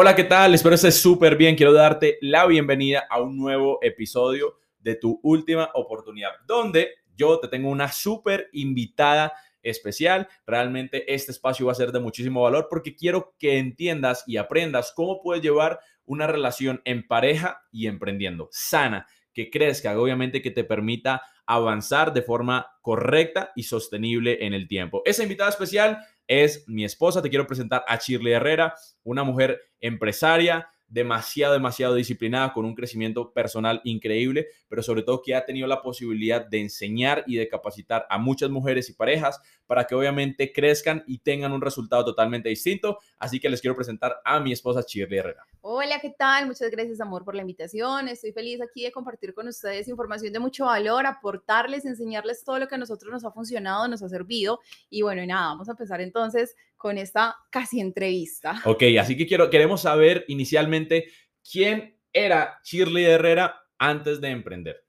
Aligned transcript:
Hola, 0.00 0.14
¿qué 0.14 0.22
tal? 0.22 0.54
Espero 0.54 0.76
estés 0.76 1.02
súper 1.02 1.34
bien. 1.34 1.56
Quiero 1.56 1.72
darte 1.72 2.18
la 2.20 2.46
bienvenida 2.46 3.08
a 3.10 3.20
un 3.20 3.36
nuevo 3.36 3.80
episodio 3.82 4.54
de 4.78 4.94
tu 4.94 5.18
última 5.24 5.70
oportunidad, 5.74 6.30
donde 6.46 6.90
yo 7.16 7.40
te 7.40 7.48
tengo 7.48 7.68
una 7.68 7.90
súper 7.90 8.48
invitada 8.52 9.32
especial. 9.60 10.28
Realmente 10.46 11.12
este 11.12 11.32
espacio 11.32 11.66
va 11.66 11.72
a 11.72 11.74
ser 11.74 11.90
de 11.90 11.98
muchísimo 11.98 12.42
valor 12.42 12.68
porque 12.70 12.94
quiero 12.94 13.34
que 13.40 13.58
entiendas 13.58 14.22
y 14.24 14.36
aprendas 14.36 14.92
cómo 14.94 15.20
puedes 15.20 15.42
llevar 15.42 15.80
una 16.04 16.28
relación 16.28 16.80
en 16.84 17.04
pareja 17.04 17.62
y 17.72 17.88
emprendiendo 17.88 18.48
sana, 18.52 19.08
que 19.34 19.50
crezca, 19.50 19.98
obviamente 19.98 20.42
que 20.42 20.52
te 20.52 20.62
permita 20.62 21.22
avanzar 21.44 22.12
de 22.12 22.22
forma 22.22 22.68
correcta 22.82 23.50
y 23.56 23.64
sostenible 23.64 24.46
en 24.46 24.54
el 24.54 24.68
tiempo. 24.68 25.02
Esa 25.04 25.24
invitada 25.24 25.50
especial 25.50 25.98
es 26.28 26.64
mi 26.68 26.84
esposa. 26.84 27.20
Te 27.20 27.30
quiero 27.30 27.46
presentar 27.46 27.84
a 27.88 27.96
Shirley 27.96 28.34
Herrera, 28.34 28.74
una 29.02 29.24
mujer 29.24 29.60
empresaria, 29.80 30.70
demasiado, 30.88 31.52
demasiado 31.52 31.94
disciplinada, 31.94 32.52
con 32.52 32.64
un 32.64 32.74
crecimiento 32.74 33.32
personal 33.32 33.80
increíble, 33.84 34.48
pero 34.68 34.82
sobre 34.82 35.02
todo 35.02 35.22
que 35.22 35.34
ha 35.34 35.44
tenido 35.44 35.66
la 35.66 35.82
posibilidad 35.82 36.44
de 36.44 36.60
enseñar 36.60 37.24
y 37.26 37.36
de 37.36 37.48
capacitar 37.48 38.06
a 38.08 38.18
muchas 38.18 38.50
mujeres 38.50 38.88
y 38.88 38.94
parejas 38.94 39.40
para 39.66 39.84
que 39.84 39.94
obviamente 39.94 40.52
crezcan 40.52 41.04
y 41.06 41.18
tengan 41.18 41.52
un 41.52 41.60
resultado 41.60 42.04
totalmente 42.04 42.48
distinto. 42.48 42.98
Así 43.18 43.38
que 43.38 43.50
les 43.50 43.60
quiero 43.60 43.76
presentar 43.76 44.16
a 44.24 44.40
mi 44.40 44.52
esposa 44.52 44.82
Shirley 44.86 45.18
Herrera. 45.18 45.44
Hola, 45.60 46.00
¿qué 46.00 46.14
tal? 46.16 46.46
Muchas 46.46 46.70
gracias, 46.70 47.00
amor, 47.00 47.24
por 47.24 47.34
la 47.34 47.42
invitación. 47.42 48.08
Estoy 48.08 48.32
feliz 48.32 48.60
aquí 48.62 48.84
de 48.84 48.92
compartir 48.92 49.34
con 49.34 49.48
ustedes 49.48 49.88
información 49.88 50.32
de 50.32 50.38
mucho 50.38 50.64
valor, 50.64 51.04
aportarles, 51.04 51.84
enseñarles 51.84 52.44
todo 52.44 52.58
lo 52.58 52.68
que 52.68 52.76
a 52.76 52.78
nosotros 52.78 53.12
nos 53.12 53.24
ha 53.24 53.30
funcionado, 53.30 53.86
nos 53.88 54.02
ha 54.02 54.08
servido. 54.08 54.60
Y 54.88 55.02
bueno, 55.02 55.24
nada, 55.26 55.48
vamos 55.48 55.68
a 55.68 55.72
empezar 55.72 56.00
entonces 56.00 56.56
con 56.78 56.96
esta 56.96 57.36
casi 57.50 57.80
entrevista. 57.80 58.54
Ok, 58.64 58.82
así 58.98 59.16
que 59.16 59.26
quiero, 59.26 59.50
queremos 59.50 59.82
saber 59.82 60.24
inicialmente 60.28 61.08
quién 61.42 61.98
era 62.12 62.60
Shirley 62.64 63.04
Herrera 63.04 63.60
antes 63.78 64.20
de 64.20 64.28
emprender. 64.28 64.84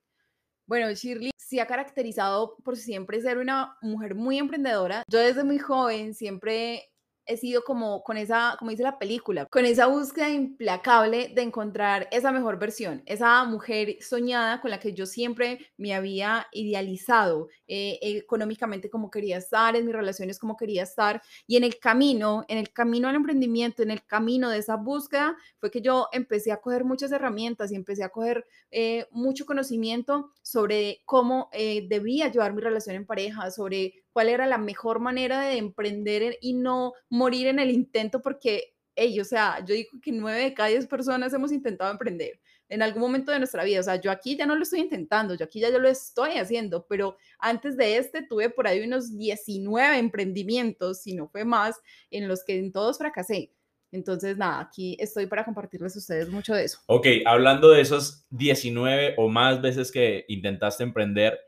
Bueno, 0.66 0.92
Shirley 0.94 1.32
se 1.36 1.60
ha 1.60 1.66
caracterizado 1.66 2.56
por 2.64 2.78
siempre 2.78 3.20
ser 3.22 3.40
una 3.40 3.76
mujer 3.82 4.14
muy 4.14 4.38
emprendedora. 4.38 5.04
Yo 5.08 5.20
desde 5.20 5.44
muy 5.44 5.58
joven 5.58 6.14
siempre 6.14 6.92
he 7.30 7.38
sido 7.38 7.64
como 7.64 8.04
con 8.04 8.18
esa, 8.18 8.56
como 8.58 8.72
dice 8.72 8.84
la 8.84 8.98
película, 8.98 9.46
con 9.46 9.64
esa 9.64 9.86
búsqueda 9.86 10.30
implacable 10.30 11.32
de 11.34 11.44
encontrar 11.44 12.08
esa 12.12 12.32
mejor 12.32 12.58
versión, 12.58 13.04
esa 13.06 13.44
mujer 13.46 13.98
soñada 14.02 14.60
con 14.62 14.72
la 14.72 14.80
que 14.80 14.94
yo 14.94 15.06
siempre 15.06 15.60
me 15.78 15.94
había 15.94 16.48
idealizado 16.52 17.50
eh, 17.68 18.00
económicamente 18.02 18.90
como 18.90 19.12
quería 19.12 19.38
estar, 19.38 19.76
en 19.76 19.86
mis 19.86 19.94
relaciones 19.94 20.40
como 20.40 20.58
quería 20.58 20.84
estar 20.84 21.22
y 21.46 21.56
en 21.56 21.64
el 21.64 21.78
camino, 21.80 22.46
en 22.48 22.58
el 22.58 22.74
camino 22.74 23.08
al 23.08 23.16
emprendimiento, 23.16 23.84
en 23.84 23.92
el 23.92 24.04
camino 24.06 24.50
de 24.50 24.58
esa 24.58 24.76
búsqueda 24.76 25.38
fue 25.60 25.70
que 25.70 25.82
yo 25.82 26.08
empecé 26.12 26.52
a 26.52 26.58
coger 26.58 26.84
muchas 26.84 27.12
herramientas 27.12 27.72
y 27.72 27.76
empecé 27.76 28.04
a 28.04 28.10
coger 28.10 28.48
eh, 28.72 29.06
mucho 29.12 29.46
conocimiento 29.46 30.32
sobre 30.42 31.02
cómo 31.06 31.50
eh, 31.54 31.86
debía 31.88 32.32
llevar 32.32 32.54
mi 32.54 32.62
relación 32.62 32.96
en 32.96 33.06
pareja, 33.06 33.52
sobre 33.52 34.04
cuál 34.14 34.30
era 34.30 34.48
la 34.48 34.58
mejor 34.58 35.00
manera 35.00 35.42
de 35.42 35.58
emprender 35.58 36.38
y 36.42 36.54
no 36.54 36.94
morir 37.10 37.48
en 37.48 37.60
el 37.60 37.72
intento 37.72 38.22
porque 38.22 38.76
ellos, 38.96 39.28
o 39.28 39.30
sea, 39.30 39.64
yo 39.66 39.74
digo 39.76 39.92
que 40.02 40.12
nueve 40.12 40.42
de 40.42 40.54
cada 40.54 40.70
diez 40.70 40.88
personas 40.88 41.34
hemos 41.34 41.52
intentado 41.52 41.92
emprender 41.92 42.40
en 42.70 42.82
algún 42.82 43.02
momento 43.02 43.32
de 43.32 43.40
nuestra 43.40 43.64
vida. 43.64 43.80
O 43.80 43.84
sea, 43.84 43.96
yo 43.96 44.12
aquí 44.12 44.36
ya 44.38 44.46
no 44.46 44.56
lo 44.56 44.64
estoy 44.64 44.80
intentando, 44.80 45.36
yo 45.36 45.46
aquí 45.46 45.60
ya 45.60 45.70
lo 45.70 45.90
estoy 45.90 46.34
haciendo, 46.38 46.86
pero 46.88 47.18
antes 47.40 47.76
de 47.76 47.98
este 47.98 48.22
tuve 48.22 48.50
por 48.50 48.68
ahí 48.68 48.82
unos 48.82 49.18
19 49.18 49.98
emprendimientos, 49.98 51.02
si 51.02 51.14
no 51.14 51.28
fue 51.28 51.46
más, 51.46 51.80
en 52.12 52.28
los 52.28 52.44
que 52.44 52.58
en 52.58 52.72
todos 52.72 52.98
fracasé. 52.98 53.52
Entonces, 53.92 54.38
nada, 54.38 54.60
aquí 54.60 54.96
estoy 55.00 55.26
para 55.26 55.44
compartirles 55.44 55.96
a 55.96 56.00
ustedes 56.00 56.30
mucho 56.30 56.54
de 56.54 56.66
eso. 56.66 56.80
Ok, 56.86 57.08
hablando 57.26 57.72
de 57.72 57.82
esos 57.82 58.28
19 58.30 59.16
o 59.18 59.30
más 59.30 59.62
veces 59.62 59.92
que 59.92 60.26
intentaste 60.28 60.84
emprender, 60.84 61.40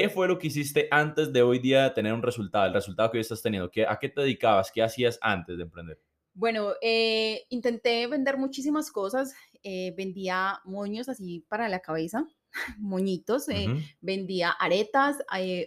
¿qué 0.00 0.08
fue 0.08 0.28
lo 0.28 0.38
que 0.38 0.46
hiciste 0.46 0.88
antes 0.90 1.32
de 1.32 1.42
hoy 1.42 1.58
día 1.58 1.92
tener 1.92 2.12
un 2.12 2.22
resultado, 2.22 2.66
el 2.66 2.72
resultado 2.72 3.10
que 3.10 3.18
hoy 3.18 3.22
estás 3.22 3.42
teniendo? 3.42 3.70
¿Qué, 3.70 3.86
¿A 3.86 3.98
qué 3.98 4.08
te 4.08 4.22
dedicabas? 4.22 4.70
¿Qué 4.72 4.82
hacías 4.82 5.18
antes 5.20 5.56
de 5.56 5.64
emprender? 5.64 6.00
Bueno, 6.34 6.72
eh, 6.80 7.44
intenté 7.50 8.06
vender 8.06 8.38
muchísimas 8.38 8.90
cosas. 8.90 9.34
Eh, 9.62 9.92
vendía 9.96 10.60
moños 10.64 11.08
así 11.08 11.44
para 11.48 11.68
la 11.68 11.80
cabeza, 11.80 12.26
moñitos, 12.78 13.48
eh, 13.48 13.68
vendía 14.00 14.50
aretas, 14.50 15.18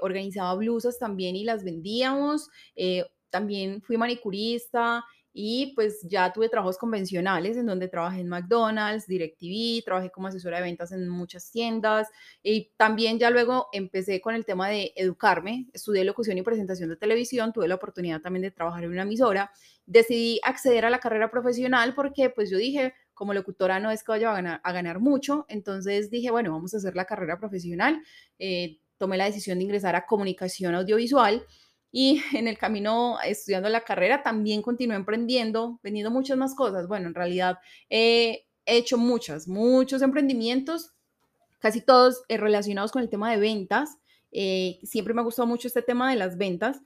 organizaba 0.02 0.56
blusas 0.56 0.98
también 0.98 1.36
y 1.36 1.44
las 1.44 1.64
vendíamos. 1.64 2.50
también 3.30 3.82
fui 3.82 3.98
manicurista, 3.98 5.04
y 5.38 5.74
pues 5.76 6.00
ya 6.04 6.32
tuve 6.32 6.48
trabajos 6.48 6.78
convencionales 6.78 7.58
en 7.58 7.66
donde 7.66 7.90
trabajé 7.90 8.22
en 8.22 8.30
McDonald's, 8.30 9.06
DirecTV, 9.06 9.84
trabajé 9.84 10.10
como 10.10 10.28
asesora 10.28 10.58
de 10.58 10.64
ventas 10.64 10.94
en 10.94 11.10
muchas 11.10 11.52
tiendas 11.52 12.08
y 12.42 12.72
también 12.78 13.20
ya 13.20 13.30
luego 13.30 13.68
empecé 13.74 14.22
con 14.22 14.34
el 14.34 14.46
tema 14.46 14.70
de 14.70 14.94
educarme, 14.96 15.68
estudié 15.74 16.06
locución 16.06 16.38
y 16.38 16.42
presentación 16.42 16.88
de 16.88 16.96
televisión, 16.96 17.52
tuve 17.52 17.68
la 17.68 17.76
oportunidad 17.76 18.22
también 18.22 18.44
de 18.44 18.52
trabajar 18.52 18.86
en 18.86 18.92
una 18.92 19.02
emisora, 19.02 19.52
decidí 19.86 20.40
acceder 20.42 20.86
a 20.86 20.90
la 20.90 21.00
carrera 21.00 21.30
profesional 21.30 21.94
porque 21.96 22.30
pues 22.30 22.50
yo 22.50 22.58
dije, 22.58 22.94
como 23.14 23.34
locutora 23.34 23.82
no 23.82 23.92
es 23.92 24.06
que 24.06 24.14
vaya 24.14 24.32
a 24.64 24.72
ganar, 24.72 25.00
mucho, 25.02 25.46
entonces 25.50 26.10
dije, 26.10 26.32
bueno, 26.32 26.54
vamos 26.54 26.74
a 26.74 26.78
hacer 26.78 26.96
la 26.96 27.04
carrera 27.04 27.38
profesional, 27.38 28.02
eh, 28.40 28.80
tomé 28.98 29.18
la 29.18 29.26
decisión 29.26 29.58
de 29.58 29.66
ingresar 29.66 29.98
a 29.98 30.06
comunicación 30.06 30.76
audiovisual 30.76 31.46
y 31.98 32.22
en 32.34 32.50
el 32.50 32.58
camino 32.58 33.18
estudiando 33.26 33.70
la 33.70 33.86
carrera 33.86 34.22
también 34.22 34.62
continué 34.62 34.98
emprendiendo, 34.98 35.80
vendiendo 35.82 36.12
muchas 36.12 36.38
más 36.38 36.54
cosas. 36.54 36.90
Bueno, 36.90 37.08
en 37.08 37.16
realidad 37.16 37.58
he 37.90 38.48
hecho 38.66 38.98
muchas, 38.98 39.48
muchos 39.48 40.02
emprendimientos, 40.02 40.92
casi 41.60 41.80
todos 41.80 42.24
eh, 42.28 42.36
relacionados 42.36 42.92
con 42.92 43.02
el 43.02 43.10
tema 43.10 43.32
de 43.32 43.38
ventas. 43.38 43.98
Eh, 44.34 44.78
siempre 44.84 45.14
me 45.14 45.22
ha 45.22 45.24
gustado 45.24 45.48
mucho 45.48 45.70
este 45.70 45.82
tema 45.82 46.10
de 46.10 46.18
las 46.18 46.38
ventas, 46.38 46.82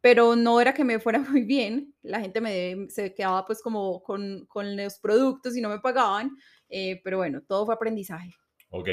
pero 0.00 0.36
no 0.36 0.60
era 0.60 0.72
que 0.72 0.84
me 0.84 1.00
fuera 1.00 1.18
muy 1.30 1.42
bien. 1.42 1.92
La 2.02 2.20
gente 2.20 2.40
me, 2.40 2.88
se 2.90 3.12
quedaba 3.12 3.44
pues 3.44 3.60
como 3.60 4.04
con, 4.04 4.46
con 4.46 4.76
los 4.76 5.00
productos 5.00 5.56
y 5.56 5.62
no 5.62 5.68
me 5.68 5.80
pagaban. 5.80 6.30
Eh, 6.68 7.00
pero 7.02 7.16
bueno, 7.16 7.42
todo 7.42 7.66
fue 7.66 7.74
aprendizaje. 7.74 8.32
Ok. 8.70 8.88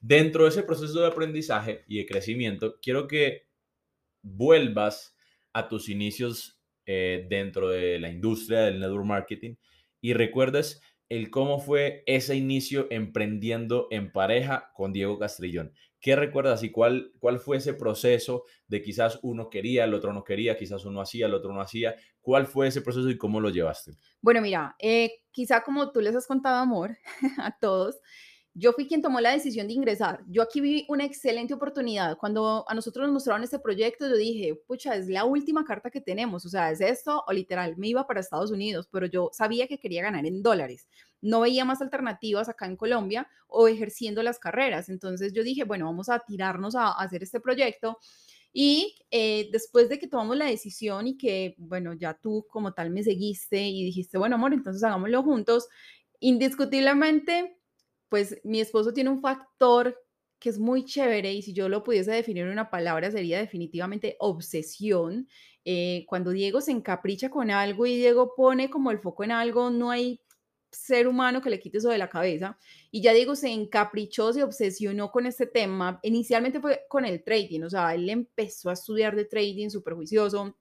Dentro 0.00 0.44
de 0.44 0.48
ese 0.48 0.62
proceso 0.62 0.98
de 1.00 1.08
aprendizaje 1.08 1.84
y 1.88 1.98
de 1.98 2.06
crecimiento, 2.06 2.76
quiero 2.80 3.06
que 3.06 3.52
vuelvas 4.24 5.14
a 5.52 5.68
tus 5.68 5.88
inicios 5.88 6.60
eh, 6.86 7.26
dentro 7.30 7.68
de 7.68 8.00
la 8.00 8.10
industria 8.10 8.62
del 8.62 8.80
network 8.80 9.06
marketing 9.06 9.54
y 10.00 10.14
recuerdes 10.14 10.82
el 11.08 11.30
cómo 11.30 11.60
fue 11.60 12.02
ese 12.06 12.34
inicio 12.34 12.88
emprendiendo 12.90 13.86
en 13.90 14.10
pareja 14.10 14.72
con 14.74 14.92
Diego 14.92 15.18
Castrillón. 15.18 15.72
¿Qué 16.00 16.16
recuerdas 16.16 16.62
y 16.62 16.70
cuál, 16.70 17.12
cuál 17.18 17.38
fue 17.38 17.58
ese 17.58 17.72
proceso 17.72 18.44
de 18.66 18.82
quizás 18.82 19.18
uno 19.22 19.48
quería, 19.48 19.84
el 19.84 19.94
otro 19.94 20.12
no 20.12 20.24
quería, 20.24 20.56
quizás 20.56 20.84
uno 20.84 21.00
hacía, 21.00 21.26
el 21.26 21.34
otro 21.34 21.52
no 21.52 21.60
hacía? 21.60 21.94
¿Cuál 22.20 22.46
fue 22.46 22.68
ese 22.68 22.82
proceso 22.82 23.08
y 23.08 23.16
cómo 23.16 23.40
lo 23.40 23.50
llevaste? 23.50 23.92
Bueno, 24.20 24.40
mira, 24.42 24.76
eh, 24.78 25.22
quizá 25.30 25.62
como 25.62 25.92
tú 25.92 26.00
les 26.00 26.14
has 26.14 26.26
contado, 26.26 26.56
amor, 26.56 26.96
a 27.38 27.56
todos, 27.58 28.00
yo 28.56 28.72
fui 28.72 28.86
quien 28.86 29.02
tomó 29.02 29.20
la 29.20 29.32
decisión 29.32 29.66
de 29.66 29.72
ingresar. 29.72 30.20
Yo 30.28 30.40
aquí 30.40 30.60
vi 30.60 30.86
una 30.88 31.04
excelente 31.04 31.54
oportunidad. 31.54 32.16
Cuando 32.16 32.64
a 32.68 32.74
nosotros 32.74 33.04
nos 33.04 33.12
mostraron 33.14 33.42
este 33.42 33.58
proyecto, 33.58 34.08
yo 34.08 34.16
dije, 34.16 34.54
pucha, 34.68 34.94
es 34.94 35.08
la 35.08 35.24
última 35.24 35.64
carta 35.64 35.90
que 35.90 36.00
tenemos. 36.00 36.46
O 36.46 36.48
sea, 36.48 36.70
es 36.70 36.80
esto 36.80 37.24
o 37.26 37.32
literal, 37.32 37.76
me 37.76 37.88
iba 37.88 38.06
para 38.06 38.20
Estados 38.20 38.52
Unidos, 38.52 38.88
pero 38.92 39.06
yo 39.06 39.30
sabía 39.32 39.66
que 39.66 39.80
quería 39.80 40.02
ganar 40.02 40.24
en 40.24 40.40
dólares. 40.40 40.86
No 41.20 41.40
veía 41.40 41.64
más 41.64 41.82
alternativas 41.82 42.48
acá 42.48 42.66
en 42.66 42.76
Colombia 42.76 43.28
o 43.48 43.66
ejerciendo 43.66 44.22
las 44.22 44.38
carreras. 44.38 44.88
Entonces 44.88 45.32
yo 45.32 45.42
dije, 45.42 45.64
bueno, 45.64 45.86
vamos 45.86 46.08
a 46.08 46.20
tirarnos 46.20 46.76
a, 46.76 46.92
hacer 46.92 47.24
este 47.24 47.40
proyecto. 47.40 47.98
Y 48.52 48.94
eh, 49.10 49.48
después 49.50 49.88
de 49.88 49.98
que 49.98 50.06
tomamos 50.06 50.36
la 50.36 50.44
decisión 50.46 51.08
y 51.08 51.16
que, 51.16 51.56
bueno, 51.58 51.92
ya 51.94 52.14
tú 52.14 52.46
como 52.48 52.72
tal 52.72 52.90
me 52.90 53.02
seguiste 53.02 53.60
y 53.60 53.84
dijiste, 53.84 54.16
bueno, 54.16 54.36
amor, 54.36 54.54
entonces 54.54 54.84
hagámoslo 54.84 55.24
juntos, 55.24 55.66
indiscutiblemente 56.20 57.58
pues 58.14 58.40
mi 58.44 58.60
esposo 58.60 58.92
tiene 58.92 59.10
un 59.10 59.20
factor 59.20 60.00
que 60.38 60.48
es 60.48 60.60
muy 60.60 60.84
chévere 60.84 61.32
y 61.32 61.42
si 61.42 61.52
yo 61.52 61.68
lo 61.68 61.82
pudiese 61.82 62.12
definir 62.12 62.44
en 62.44 62.52
una 62.52 62.70
palabra 62.70 63.10
sería 63.10 63.40
definitivamente 63.40 64.14
obsesión. 64.20 65.26
Eh, 65.64 66.04
cuando 66.06 66.30
Diego 66.30 66.60
se 66.60 66.70
encapricha 66.70 67.28
con 67.28 67.50
algo 67.50 67.86
y 67.86 67.96
Diego 67.96 68.36
pone 68.36 68.70
como 68.70 68.92
el 68.92 69.00
foco 69.00 69.24
en 69.24 69.32
algo, 69.32 69.68
no 69.68 69.90
hay 69.90 70.20
ser 70.70 71.08
humano 71.08 71.42
que 71.42 71.50
le 71.50 71.58
quite 71.58 71.78
eso 71.78 71.88
de 71.88 71.98
la 71.98 72.08
cabeza. 72.08 72.56
Y 72.92 73.02
ya 73.02 73.12
Diego 73.12 73.34
se 73.34 73.48
encaprichó, 73.50 74.32
se 74.32 74.44
obsesionó 74.44 75.10
con 75.10 75.26
este 75.26 75.48
tema. 75.48 75.98
Inicialmente 76.04 76.60
fue 76.60 76.82
con 76.88 77.04
el 77.04 77.24
trading, 77.24 77.62
o 77.62 77.70
sea, 77.70 77.96
él 77.96 78.08
empezó 78.10 78.70
a 78.70 78.74
estudiar 78.74 79.16
de 79.16 79.24
trading 79.24 79.70
súper 79.70 79.94
juicioso 79.94 80.56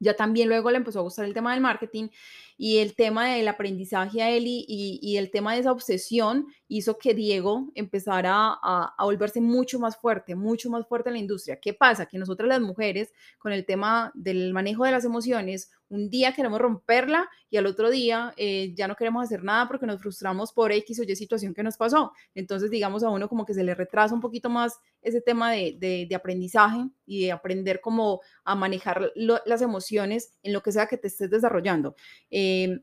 ya 0.00 0.16
también 0.16 0.48
luego 0.48 0.70
le 0.70 0.78
empezó 0.78 0.98
a 0.98 1.02
gustar 1.02 1.26
el 1.26 1.34
tema 1.34 1.52
del 1.52 1.60
marketing 1.60 2.08
y 2.56 2.78
el 2.78 2.94
tema 2.94 3.28
del 3.28 3.48
aprendizaje 3.48 4.22
a 4.22 4.30
él 4.30 4.44
y, 4.46 4.66
y, 4.68 5.16
el 5.16 5.30
tema 5.30 5.54
de 5.54 5.60
esa 5.60 5.72
obsesión 5.72 6.46
hizo 6.68 6.98
que 6.98 7.14
Diego 7.14 7.70
empezara 7.74 8.58
a, 8.62 8.94
volverse 9.02 9.40
mucho 9.40 9.78
más 9.80 9.96
fuerte, 9.96 10.34
mucho 10.34 10.68
más 10.68 10.86
fuerte 10.86 11.08
en 11.08 11.14
la 11.14 11.20
industria. 11.20 11.58
¿Qué 11.58 11.72
pasa? 11.72 12.04
Que 12.04 12.18
nosotras 12.18 12.48
las 12.48 12.60
mujeres, 12.60 13.12
con 13.38 13.52
el 13.52 13.64
tema 13.64 14.12
del 14.14 14.52
manejo 14.52 14.84
de 14.84 14.90
las 14.90 15.06
emociones, 15.06 15.70
un 15.88 16.08
día 16.08 16.32
queremos 16.32 16.60
romperla 16.60 17.28
y 17.50 17.56
al 17.56 17.66
otro 17.66 17.90
día 17.90 18.32
eh, 18.36 18.72
ya 18.76 18.86
no 18.86 18.94
queremos 18.94 19.24
hacer 19.24 19.42
nada 19.42 19.66
porque 19.66 19.86
nos 19.86 20.00
frustramos 20.00 20.52
por 20.52 20.70
X 20.70 21.00
o 21.00 21.02
Y 21.02 21.16
situación 21.16 21.52
que 21.52 21.64
nos 21.64 21.76
pasó. 21.76 22.12
Entonces, 22.34 22.70
digamos, 22.70 23.02
a 23.02 23.08
uno 23.08 23.28
como 23.28 23.44
que 23.44 23.54
se 23.54 23.64
le 23.64 23.74
retrasa 23.74 24.14
un 24.14 24.20
poquito 24.20 24.48
más 24.48 24.78
ese 25.02 25.20
tema 25.20 25.50
de, 25.50 26.06
de, 26.08 26.14
aprendizaje 26.14 26.88
y 27.06 27.24
de 27.24 27.32
aprender 27.32 27.80
cómo 27.80 28.20
a 28.50 28.56
manejar 28.56 29.12
las 29.14 29.62
emociones 29.62 30.32
en 30.42 30.52
lo 30.52 30.60
que 30.60 30.72
sea 30.72 30.88
que 30.88 30.96
te 30.96 31.06
estés 31.06 31.30
desarrollando. 31.30 31.94
Em, 32.30 32.82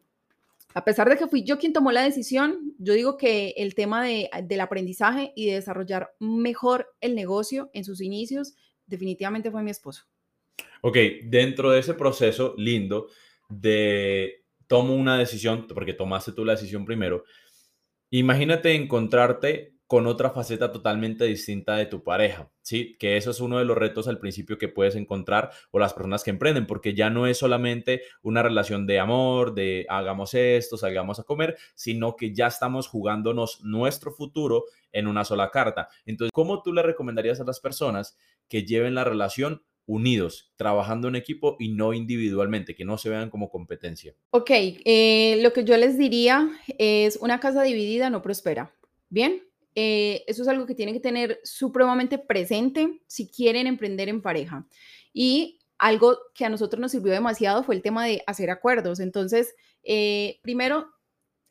a 0.74 0.86
pesar 0.86 1.10
de 1.10 1.18
que 1.18 1.28
fui 1.28 1.44
yo 1.44 1.58
quien 1.58 1.74
tomó 1.74 1.92
la 1.92 2.04
decisión, 2.04 2.74
yo 2.78 2.94
digo 2.94 3.18
que 3.18 3.54
el 3.58 3.75
tema 3.75 4.06
de, 4.06 4.30
del 4.44 4.62
aprendizaje 4.62 5.34
y 5.36 5.48
de 5.48 5.56
desarrollar 5.56 6.14
mejor 6.19 6.88
el 7.02 7.16
negocio 7.16 7.69
en 7.74 7.84
sus 7.84 8.00
inicios 8.00 8.56
definitivamente 8.86 9.52
fue 9.52 9.62
mi 9.62 9.72
esposo. 9.72 10.06
Ok, 10.81 10.98
dentro 11.25 11.72
de 11.72 11.80
ese 11.80 11.96
proceso 11.96 12.54
lindo 12.58 13.08
de 13.50 14.46
tomo 14.68 14.96
una 14.96 15.18
decisión, 15.18 15.68
porque 15.68 15.94
tomaste 15.94 16.31
tú 16.31 16.46
la 16.46 16.54
decisión 16.54 16.86
primero, 16.86 17.25
imagínate 18.10 18.74
encontrarte 18.74 19.74
con 19.88 20.06
otra 20.06 20.31
faceta 20.31 20.72
totalmente 20.72 21.24
distinta 21.24 21.78
de 21.78 21.86
tu 21.86 22.04
pareja, 22.04 22.51
¿sí? 22.62 22.98
Que 23.00 23.16
eso 23.16 23.31
es 23.31 23.39
uno 23.39 23.57
de 23.57 23.66
los 23.66 23.78
retos 23.78 24.10
al 24.10 24.19
principio 24.19 24.57
que 24.57 24.68
puedes 24.68 24.95
encontrar 24.95 25.50
o 25.72 25.80
las 25.80 25.94
personas 25.94 26.24
que 26.24 26.30
emprenden, 26.30 26.68
porque 26.68 26.94
ya 26.94 27.10
no 27.10 27.25
es 27.25 27.38
solamente 27.38 28.01
una 28.22 28.44
relación 28.44 28.86
de 28.86 29.00
amor, 29.00 29.54
de 29.54 29.86
hagamos 29.88 30.34
esto, 30.34 30.75
salgamos 30.75 31.19
a 31.19 31.24
comer, 31.24 31.57
sino 31.74 32.18
que 32.18 32.34
ya 32.34 32.48
estamos 32.48 32.88
jugándonos 32.88 33.62
nuestro 33.63 34.12
futuro 34.12 34.66
en 34.92 35.07
una 35.07 35.24
sola 35.24 35.50
carta. 35.51 35.88
Entonces, 36.06 36.31
¿cómo 36.33 36.62
tú 36.62 36.74
le 36.74 36.83
recomendarías 36.83 37.40
a 37.40 37.45
las 37.45 37.62
personas 37.62 38.18
que 38.50 38.66
lleven 38.66 38.94
la 38.94 39.06
relación 39.06 39.63
unidos, 39.88 40.51
trabajando 40.57 41.07
en 41.07 41.16
equipo 41.16 41.56
y 41.60 41.69
no 41.69 41.94
individualmente, 41.94 42.75
que 42.75 42.83
no 42.83 42.98
se 42.98 43.10
vean 43.10 43.30
como 43.30 43.50
competencia. 43.50 44.13
Ok, 44.31 44.51
eh, 44.51 45.40
lo 45.42 45.54
que 45.54 45.63
yo 45.63 45.78
les 45.78 45.98
diría 45.98 46.50
es 46.78 47.16
una 47.16 47.40
casa 47.40 47.63
dividida 47.63 48.10
no 48.10 48.22
prospera. 48.22 48.75
Bien, 49.10 49.46
eh, 49.79 50.24
eso 50.25 50.41
es 50.41 50.47
algo 50.47 50.65
que 50.65 50.74
tienen 50.74 50.95
que 50.95 51.00
tener 51.00 51.39
supremamente 51.44 52.18
presente 52.18 53.00
si 53.06 53.29
quieren 53.29 53.68
emprender 53.68 54.09
en 54.09 54.24
pareja. 54.24 54.65
Y 55.13 55.59
algo 55.77 56.18
que 56.33 56.45
a 56.45 56.50
nosotros 56.50 56.81
nos 56.81 56.91
sirvió 56.94 57.13
demasiado 57.13 57.62
fue 57.62 57.75
el 57.75 57.83
tema 57.83 58.03
de 58.03 58.24
hacer 58.25 58.50
acuerdos. 58.50 59.00
Entonces, 59.00 59.53
eh, 59.83 60.39
primero, 60.41 60.88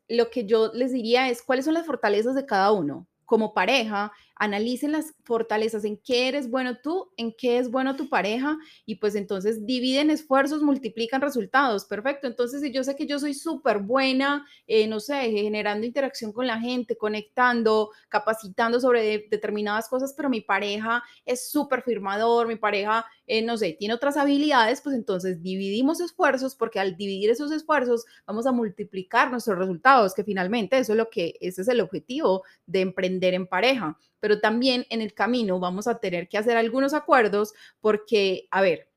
lo 0.08 0.28
que 0.28 0.44
yo 0.44 0.72
les 0.74 0.90
diría 0.90 1.30
es 1.30 1.40
cuáles 1.40 1.66
son 1.66 1.74
las 1.74 1.86
fortalezas 1.86 2.34
de 2.34 2.46
cada 2.46 2.72
uno 2.72 3.06
como 3.26 3.54
pareja, 3.54 4.10
analicen 4.36 4.92
las 4.92 5.14
fortalezas, 5.24 5.84
en 5.84 5.96
qué 5.96 6.28
eres 6.28 6.50
bueno 6.50 6.78
tú, 6.82 7.10
en 7.16 7.32
qué 7.32 7.58
es 7.58 7.70
bueno 7.70 7.96
tu 7.96 8.08
pareja 8.08 8.58
y 8.84 8.96
pues 8.96 9.14
entonces 9.14 9.64
dividen 9.64 10.10
esfuerzos, 10.10 10.62
multiplican 10.62 11.22
resultados. 11.22 11.86
Perfecto. 11.86 12.26
Entonces, 12.26 12.60
si 12.60 12.70
yo 12.70 12.84
sé 12.84 12.96
que 12.96 13.06
yo 13.06 13.18
soy 13.18 13.34
súper 13.34 13.78
buena, 13.78 14.46
eh, 14.66 14.86
no 14.86 15.00
sé, 15.00 15.30
generando 15.30 15.86
interacción 15.86 16.32
con 16.32 16.46
la 16.46 16.60
gente, 16.60 16.96
conectando, 16.96 17.90
capacitando 18.08 18.78
sobre 18.78 19.26
determinadas 19.30 19.88
cosas, 19.88 20.12
pero 20.14 20.28
mi 20.28 20.42
pareja 20.42 21.02
es 21.24 21.50
súper 21.50 21.82
firmador, 21.82 22.46
mi 22.46 22.56
pareja, 22.56 23.06
eh, 23.26 23.42
no 23.42 23.56
sé, 23.56 23.74
tiene 23.78 23.94
otras 23.94 24.18
habilidades, 24.18 24.82
pues 24.82 24.94
entonces 24.94 25.42
dividimos 25.42 26.00
esfuerzos 26.00 26.54
porque 26.54 26.78
al 26.78 26.96
dividir 26.96 27.30
esos 27.30 27.50
esfuerzos 27.52 28.04
vamos 28.26 28.46
a 28.46 28.52
multiplicar 28.52 29.30
nuestros 29.30 29.58
resultados, 29.58 30.14
que 30.14 30.24
finalmente 30.24 30.78
eso 30.78 30.92
es 30.92 30.98
lo 30.98 31.08
que, 31.08 31.36
ese 31.40 31.62
es 31.62 31.68
el 31.68 31.80
objetivo 31.80 32.42
de 32.66 32.82
emprender 32.82 33.34
en 33.34 33.46
pareja 33.46 33.96
pero 34.26 34.40
también 34.40 34.84
en 34.90 35.02
el 35.02 35.14
camino 35.14 35.60
vamos 35.60 35.86
a 35.86 36.00
tener 36.00 36.28
que 36.28 36.36
hacer 36.36 36.56
algunos 36.56 36.94
acuerdos 36.94 37.54
porque, 37.80 38.48
a 38.50 38.60
ver, 38.60 38.90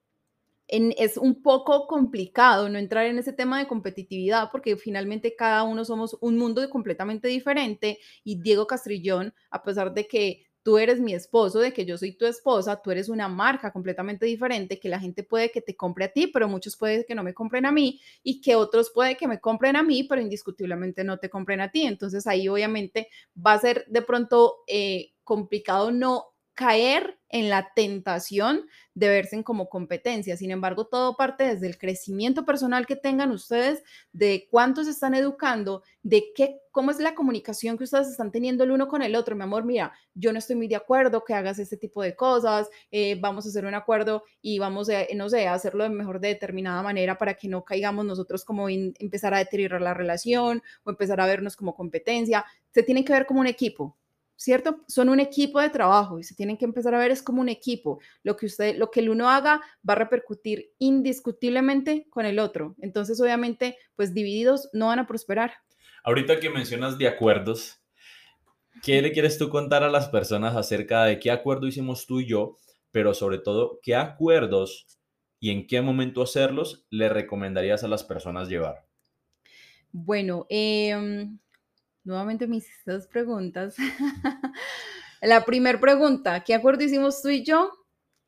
es 0.68 1.18
un 1.18 1.44
poco 1.44 1.86
complicado 1.86 2.68
no 2.68 2.80
entrar 2.80 3.06
en 3.06 3.20
ese 3.20 3.32
tema 3.32 3.60
de 3.60 3.68
competitividad 3.68 4.50
porque 4.52 4.76
finalmente 4.76 5.36
cada 5.36 5.62
uno 5.62 5.86
somos 5.86 6.18
un 6.22 6.36
mundo 6.40 6.68
completamente 6.72 7.28
diferente 7.28 8.00
y 8.24 8.42
Diego 8.42 8.66
Castrillón, 8.66 9.32
a 9.52 9.62
pesar 9.62 9.94
de 9.94 10.08
que 10.08 10.50
tú 10.64 10.78
eres 10.78 11.00
mi 11.00 11.14
esposo, 11.14 11.60
de 11.60 11.74
que 11.74 11.86
yo 11.86 11.98
soy 11.98 12.12
tu 12.12 12.26
esposa, 12.26 12.82
tú 12.82 12.92
eres 12.92 13.10
una 13.10 13.28
marca 13.28 13.72
completamente 13.72 14.26
diferente, 14.26 14.80
que 14.80 14.90
la 14.90 15.00
gente 15.00 15.24
puede 15.24 15.52
que 15.52 15.62
te 15.62 15.76
compre 15.76 16.06
a 16.06 16.12
ti, 16.12 16.28
pero 16.28 16.48
muchos 16.48 16.76
puede 16.76 17.06
que 17.06 17.16
no 17.16 17.24
me 17.24 17.34
compren 17.34 17.66
a 17.66 17.72
mí 17.72 18.00
y 18.24 18.42
que 18.42 18.56
otros 18.56 18.92
puede 18.94 19.16
que 19.16 19.28
me 19.28 19.40
compren 19.40 19.76
a 19.76 19.84
mí, 19.84 20.04
pero 20.04 20.22
indiscutiblemente 20.22 21.04
no 21.04 21.18
te 21.18 21.30
compren 21.30 21.62
a 21.62 21.72
ti. 21.72 21.84
Entonces 21.84 22.28
ahí 22.28 22.48
obviamente 22.48 23.10
va 23.36 23.54
a 23.54 23.60
ser 23.60 23.86
de 23.88 24.02
pronto 24.02 24.58
eh, 24.68 25.14
complicado 25.30 25.92
no 25.92 26.26
caer 26.56 27.18
en 27.30 27.50
la 27.50 27.72
tentación 27.74 28.66
de 28.94 29.08
verse 29.08 29.42
como 29.44 29.70
competencia. 29.70 30.36
Sin 30.36 30.52
embargo, 30.52 30.88
todo 30.88 31.16
parte 31.16 31.46
desde 31.46 31.68
el 31.68 31.78
crecimiento 31.78 32.44
personal 32.44 32.86
que 32.86 32.98
tengan 32.98 33.32
ustedes, 33.32 33.82
de 34.12 34.48
cuántos 34.52 34.88
están 34.88 35.14
educando, 35.14 35.84
de 36.04 36.34
qué, 36.36 36.58
cómo 36.72 36.92
es 36.92 37.00
la 37.00 37.16
comunicación 37.16 37.78
que 37.78 37.86
ustedes 37.86 38.10
están 38.10 38.32
teniendo 38.32 38.66
el 38.66 38.72
uno 38.72 38.90
con 38.90 39.04
el 39.04 39.16
otro. 39.16 39.36
Mi 39.36 39.44
amor, 39.44 39.64
mira, 39.64 39.94
yo 40.14 40.34
no 40.34 40.40
estoy 40.40 40.58
muy 40.58 40.68
de 40.68 40.76
acuerdo 40.76 41.24
que 41.24 41.34
hagas 41.34 41.60
este 41.60 41.78
tipo 41.78 42.02
de 42.02 42.16
cosas, 42.16 42.68
eh, 42.92 43.18
vamos 43.22 43.46
a 43.46 43.50
hacer 43.50 43.66
un 43.66 43.76
acuerdo 43.76 44.24
y 44.42 44.60
vamos 44.60 44.90
a, 44.90 45.06
no 45.16 45.30
sé, 45.30 45.48
a 45.48 45.54
hacerlo 45.54 45.86
de 45.86 45.92
mejor 45.92 46.20
de 46.20 46.30
determinada 46.30 46.84
manera 46.84 47.18
para 47.18 47.36
que 47.36 47.48
no 47.48 47.64
caigamos 47.64 48.06
nosotros 48.06 48.44
como 48.44 48.68
en 48.68 48.94
empezar 49.00 49.34
a 49.34 49.38
deteriorar 49.38 49.82
la 49.82 49.94
relación 49.94 50.62
o 50.84 50.90
empezar 50.90 51.22
a 51.22 51.26
vernos 51.26 51.56
como 51.56 51.74
competencia. 51.74 52.44
Se 52.74 52.84
tiene 52.84 53.06
que 53.06 53.14
ver 53.14 53.26
como 53.26 53.40
un 53.40 53.48
equipo 53.48 53.96
¿cierto? 54.40 54.80
Son 54.88 55.10
un 55.10 55.20
equipo 55.20 55.60
de 55.60 55.70
trabajo 55.70 56.18
y 56.18 56.24
se 56.24 56.34
tienen 56.34 56.58
que 56.58 56.64
empezar 56.64 56.96
a 56.96 56.98
ver 56.98 57.12
es 57.12 57.22
como 57.22 57.42
un 57.42 57.50
equipo. 57.50 58.00
Lo 58.24 58.38
que 58.38 58.46
usted, 58.46 58.78
lo 58.78 58.90
que 58.90 59.02
el 59.02 59.10
uno 59.10 59.30
haga 59.30 59.62
va 59.88 59.94
a 59.94 59.98
repercutir 59.98 60.72
indiscutiblemente 60.80 62.08
con 62.10 62.26
el 62.26 62.40
otro. 62.40 62.74
Entonces, 62.82 63.20
obviamente, 63.20 63.78
pues 63.98 64.14
divididos 64.14 64.70
no 64.72 64.88
van 64.88 65.00
a 65.00 65.08
prosperar. 65.08 65.56
Ahorita 66.06 66.40
que 66.40 66.50
mencionas 66.50 66.98
de 66.98 67.10
acuerdos, 67.10 67.82
¿qué 68.82 69.02
le 69.02 69.12
quieres 69.12 69.38
tú 69.38 69.50
contar 69.50 69.84
a 69.84 69.90
las 69.90 70.08
personas 70.08 70.56
acerca 70.56 71.04
de 71.04 71.20
qué 71.20 71.32
acuerdo 71.32 71.68
hicimos 71.68 72.06
tú 72.08 72.22
y 72.22 72.28
yo, 72.28 72.56
pero 72.92 73.14
sobre 73.14 73.40
todo, 73.40 73.82
qué 73.84 73.96
acuerdos 73.98 74.88
y 75.42 75.52
en 75.52 75.68
qué 75.68 75.82
momento 75.82 76.22
hacerlos 76.22 76.86
le 76.90 77.10
recomendarías 77.10 77.84
a 77.84 77.90
las 77.90 78.06
personas 78.06 78.48
llevar? 78.48 78.86
Bueno, 79.92 80.46
eh, 80.50 81.28
nuevamente 82.04 82.48
mis 82.48 82.68
dos 82.86 83.08
preguntas. 83.08 83.76
la 85.22 85.46
primera 85.46 85.80
pregunta, 85.80 86.44
¿qué 86.44 86.54
acuerdo 86.54 86.84
hicimos 86.84 87.22
tú 87.22 87.30
y 87.30 87.44
yo? 87.44 87.72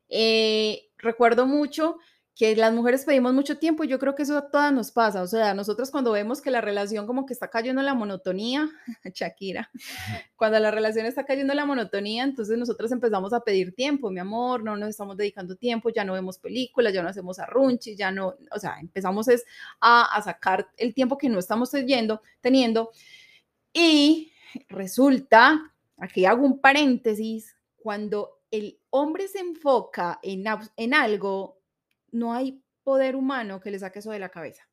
Eh, 0.08 0.90
recuerdo 0.98 1.46
mucho 1.46 1.96
que 2.34 2.56
las 2.56 2.72
mujeres 2.72 3.04
pedimos 3.04 3.34
mucho 3.34 3.58
tiempo 3.58 3.84
y 3.84 3.88
yo 3.88 3.98
creo 3.98 4.14
que 4.14 4.22
eso 4.22 4.38
a 4.38 4.50
todas 4.50 4.72
nos 4.72 4.90
pasa. 4.90 5.22
O 5.22 5.26
sea, 5.26 5.52
nosotros 5.52 5.90
cuando 5.90 6.12
vemos 6.12 6.40
que 6.40 6.50
la 6.50 6.62
relación 6.62 7.06
como 7.06 7.26
que 7.26 7.34
está 7.34 7.48
cayendo 7.48 7.82
en 7.82 7.86
la 7.86 7.94
monotonía, 7.94 8.70
Shakira, 9.14 9.70
cuando 10.36 10.58
la 10.58 10.70
relación 10.70 11.04
está 11.04 11.24
cayendo 11.24 11.52
en 11.52 11.58
la 11.58 11.66
monotonía, 11.66 12.24
entonces 12.24 12.56
nosotros 12.56 12.90
empezamos 12.90 13.34
a 13.34 13.40
pedir 13.40 13.74
tiempo, 13.74 14.10
mi 14.10 14.20
amor, 14.20 14.64
no 14.64 14.76
nos 14.76 14.88
estamos 14.88 15.16
dedicando 15.16 15.56
tiempo, 15.56 15.90
ya 15.90 16.04
no 16.04 16.14
vemos 16.14 16.38
películas, 16.38 16.94
ya 16.94 17.02
no 17.02 17.10
hacemos 17.10 17.38
arrunchi, 17.38 17.96
ya 17.96 18.10
no, 18.10 18.34
o 18.50 18.58
sea, 18.58 18.78
empezamos 18.80 19.28
es 19.28 19.44
a, 19.80 20.16
a 20.16 20.22
sacar 20.22 20.68
el 20.78 20.94
tiempo 20.94 21.18
que 21.18 21.28
no 21.28 21.38
estamos 21.38 21.70
teniendo, 21.70 22.22
teniendo 22.40 22.92
y 23.72 24.32
resulta, 24.68 25.72
aquí 25.96 26.24
hago 26.24 26.44
un 26.44 26.60
paréntesis, 26.60 27.56
cuando 27.76 28.42
el 28.50 28.80
hombre 28.90 29.28
se 29.28 29.40
enfoca 29.40 30.20
en, 30.22 30.44
en 30.76 30.94
algo, 30.94 31.58
no 32.10 32.34
hay 32.34 32.62
poder 32.84 33.16
humano 33.16 33.60
que 33.60 33.70
le 33.70 33.78
saque 33.78 34.00
eso 34.00 34.10
de 34.10 34.18
la 34.18 34.28
cabeza. 34.28 34.68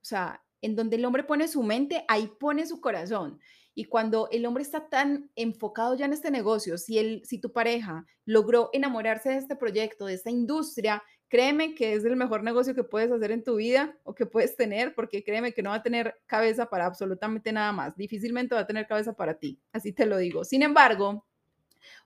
O 0.00 0.04
sea, 0.04 0.42
en 0.62 0.74
donde 0.74 0.96
el 0.96 1.04
hombre 1.04 1.24
pone 1.24 1.46
su 1.48 1.62
mente, 1.62 2.04
ahí 2.08 2.30
pone 2.40 2.66
su 2.66 2.80
corazón. 2.80 3.38
Y 3.74 3.84
cuando 3.84 4.28
el 4.32 4.44
hombre 4.44 4.62
está 4.62 4.88
tan 4.88 5.30
enfocado 5.36 5.94
ya 5.94 6.06
en 6.06 6.12
este 6.12 6.30
negocio, 6.30 6.78
si, 6.78 6.98
él, 6.98 7.22
si 7.24 7.40
tu 7.40 7.52
pareja 7.52 8.04
logró 8.24 8.70
enamorarse 8.72 9.28
de 9.30 9.36
este 9.36 9.54
proyecto, 9.54 10.06
de 10.06 10.14
esta 10.14 10.30
industria, 10.30 11.02
créeme 11.28 11.74
que 11.74 11.94
es 11.94 12.04
el 12.04 12.16
mejor 12.16 12.42
negocio 12.42 12.74
que 12.74 12.84
puedes 12.84 13.12
hacer 13.12 13.30
en 13.30 13.44
tu 13.44 13.56
vida 13.56 13.96
o 14.04 14.14
que 14.14 14.26
puedes 14.26 14.56
tener, 14.56 14.94
porque 14.94 15.22
créeme 15.22 15.52
que 15.52 15.62
no 15.62 15.70
va 15.70 15.76
a 15.76 15.82
tener 15.82 16.20
cabeza 16.26 16.68
para 16.68 16.86
absolutamente 16.86 17.52
nada 17.52 17.72
más. 17.72 17.96
Difícilmente 17.96 18.54
va 18.54 18.62
a 18.62 18.66
tener 18.66 18.86
cabeza 18.86 19.14
para 19.14 19.34
ti, 19.34 19.60
así 19.72 19.92
te 19.92 20.06
lo 20.06 20.16
digo. 20.16 20.44
Sin 20.44 20.62
embargo, 20.62 21.26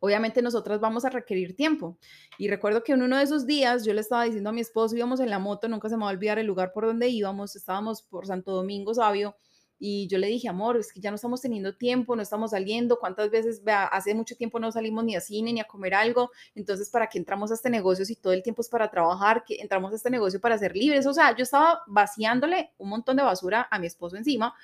obviamente 0.01 0.43
nosotras 0.43 0.81
vamos 0.81 1.05
a 1.05 1.11
requerir 1.11 1.55
tiempo. 1.55 1.99
Y 2.39 2.49
recuerdo 2.49 2.83
que 2.83 2.93
en 2.93 3.03
uno 3.03 3.17
de 3.17 3.25
esos 3.25 3.47
días 3.47 3.85
yo 3.85 3.95
le 3.95 4.01
estaba 4.01 4.25
diciendo 4.25 4.51
a 4.51 4.53
mi 4.53 4.61
esposo, 4.61 4.97
íbamos 4.97 5.21
en 5.21 5.31
la 5.31 5.39
moto, 5.39 5.69
nunca 5.69 5.89
se 5.89 5.97
me 5.97 6.03
va 6.03 6.11
a 6.11 6.13
olvidar 6.13 6.39
el 6.39 6.47
lugar 6.47 6.73
por 6.73 6.87
donde 6.87 7.09
íbamos, 7.09 7.57
estábamos 7.57 8.03
por 8.03 8.27
Santo 8.27 8.53
Domingo 8.53 8.95
Sabio. 8.95 9.37
Y 9.85 10.07
yo 10.07 10.19
le 10.19 10.29
dije, 10.29 10.49
amor, 10.49 10.77
es 10.77 10.93
que 10.93 11.01
ya 11.01 11.11
no 11.11 11.17
estamos 11.17 11.41
teniendo 11.41 11.75
tiempo, 11.75 12.15
no 12.15 12.23
estamos 12.23 12.53
saliendo. 12.53 13.01
¿Cuántas 13.01 13.31
veces, 13.31 13.61
hace 13.67 14.15
mucho 14.15 14.37
tiempo 14.37 14.61
no 14.61 14.71
salimos 14.71 15.03
ni 15.03 15.17
a 15.17 15.21
cine 15.21 15.53
ni 15.53 15.59
a 15.59 15.65
comer 15.65 15.93
algo? 15.95 16.31
Entonces, 16.55 16.89
¿para 16.89 17.09
qué 17.09 17.19
entramos 17.19 17.51
a 17.51 17.55
este 17.55 17.69
negocio 17.69 18.05
si 18.05 18.15
todo 18.15 18.33
el 18.33 18.45
tiempo 18.45 18.63
es 18.63 18.69
para 18.69 18.89
trabajar? 18.89 19.43
que 19.45 19.61
entramos 19.61 19.91
a 19.91 19.97
este 19.97 20.09
negocio 20.09 20.41
para 20.41 20.57
ser 20.57 20.77
libres? 20.77 21.05
O 21.05 21.13
sea, 21.13 21.35
yo 21.35 21.43
estaba 21.43 21.83
vaciándole 21.89 22.71
un 22.79 22.91
montón 22.91 23.17
de 23.17 23.25
basura 23.25 23.67
a 23.73 23.79
mi 23.81 23.89
esposo 23.89 24.17
encima 24.17 24.55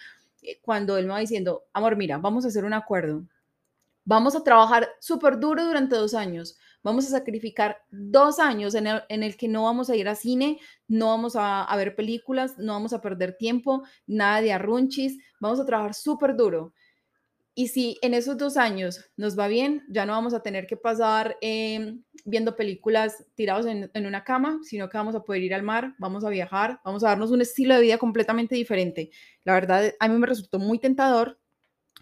eh, 0.40 0.60
cuando 0.62 0.96
él 0.96 1.06
me 1.06 1.14
va 1.14 1.18
diciendo, 1.18 1.64
amor, 1.72 1.96
mira, 1.96 2.18
vamos 2.18 2.44
a 2.44 2.48
hacer 2.48 2.64
un 2.64 2.74
acuerdo 2.74 3.24
Vamos 4.04 4.36
a 4.36 4.42
trabajar 4.44 4.88
súper 5.00 5.38
duro 5.38 5.62
durante 5.66 5.94
dos 5.94 6.14
años. 6.14 6.56
Vamos 6.82 7.06
a 7.06 7.10
sacrificar 7.10 7.82
dos 7.90 8.38
años 8.38 8.74
en 8.74 8.86
el, 8.86 9.36
que 9.36 9.48
no 9.48 9.64
vamos 9.64 9.90
a 9.90 9.96
ir 9.96 10.08
a 10.08 10.14
cine, 10.14 10.58
no 10.86 11.08
vamos 11.08 11.34
a, 11.36 11.74
ver 11.76 11.96
películas, 11.96 12.56
no 12.58 12.72
vamos 12.72 12.92
a 12.92 13.00
perder 13.00 13.36
tiempo, 13.36 13.82
nada 14.06 14.40
de 14.40 14.52
arrunchis. 14.52 15.18
Vamos 15.40 15.60
a 15.60 15.66
trabajar 15.66 15.94
súper 15.94 16.36
duro. 16.36 16.72
Y 17.54 17.68
si 17.68 17.98
en 18.02 18.14
esos 18.14 18.38
dos 18.38 18.56
años 18.56 19.10
nos 19.16 19.36
va 19.36 19.48
bien, 19.48 19.82
ya 19.88 20.06
no 20.06 20.12
vamos 20.12 20.32
a 20.32 20.42
tener 20.42 20.68
que 20.68 20.76
pasar 20.76 21.36
em, 21.40 22.04
viendo 22.24 22.54
películas 22.54 23.24
tirados 23.34 23.66
en, 23.66 23.90
en, 23.92 24.06
una 24.06 24.22
cama, 24.22 24.60
sino 24.62 24.88
que 24.88 24.96
vamos 24.96 25.16
a 25.16 25.24
poder 25.24 25.42
ir 25.42 25.54
al 25.54 25.64
mar, 25.64 25.96
vamos 25.98 26.24
a 26.24 26.30
viajar, 26.30 26.80
vamos 26.84 27.02
a 27.02 27.08
darnos 27.08 27.32
un 27.32 27.40
estilo 27.40 27.74
de 27.74 27.80
vida 27.80 27.98
completamente 27.98 28.54
diferente. 28.54 29.10
La 29.42 29.54
verdad, 29.54 29.92
a 29.98 30.08
mí 30.08 30.16
me 30.16 30.28
resultó 30.28 30.60
muy 30.60 30.78
tentador. 30.78 31.40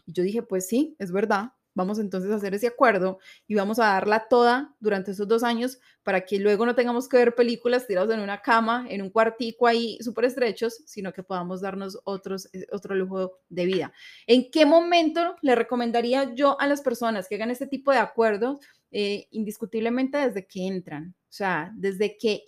Y 0.05 0.13
yo 0.13 0.23
dije, 0.23 0.43
pues 0.43 0.67
sí, 0.67 0.95
es 0.99 1.11
verdad, 1.11 1.53
Vamos 1.77 1.99
entonces 1.99 2.31
a 2.31 2.37
hacer 2.37 2.55
ese 2.55 2.69
acuerdo 2.69 3.19
y 3.47 3.55
vamos 3.55 3.79
a 3.79 3.85
darla 3.85 4.29
toda 4.31 4.75
durante 4.81 5.11
esos 5.11 5.29
dos 5.29 5.43
años 5.43 5.79
para 6.03 6.23
que 6.23 6.39
luego 6.39 6.65
no 6.65 6.75
tengamos 6.75 7.07
que 7.07 7.19
ver 7.19 7.35
películas 7.35 7.87
tirados 7.87 8.15
en 8.15 8.21
una 8.21 8.41
cama, 8.41 8.87
en 8.89 9.03
un 9.03 9.11
cuartico 9.11 9.67
ahí 9.67 9.99
súper 10.01 10.25
estrechos, 10.25 10.83
sino 10.87 11.13
que 11.13 11.23
podamos 11.23 11.61
darnos 11.61 12.01
otros, 12.05 12.49
eh, 12.55 12.67
otro 12.73 12.95
lujo 12.95 13.41
de 13.51 13.67
vida. 13.67 13.93
¿En 14.27 14.51
qué 14.51 14.65
momento 14.65 15.37
le 15.43 15.55
recomendaría 15.55 16.33
yo 16.33 16.59
a 16.59 16.67
las 16.67 16.81
personas 16.81 17.29
que 17.29 17.35
hagan 17.35 17.51
este 17.51 17.67
tipo 17.67 17.93
de 17.93 17.99
acuerdos? 17.99 18.59
Eh, 18.91 19.27
indiscutiblemente 19.33 20.17
desde 20.17 20.47
que 20.47 20.67
entran, 20.67 21.15
o 21.29 21.33
sea, 21.33 21.71
desde 21.77 22.17
que 22.17 22.45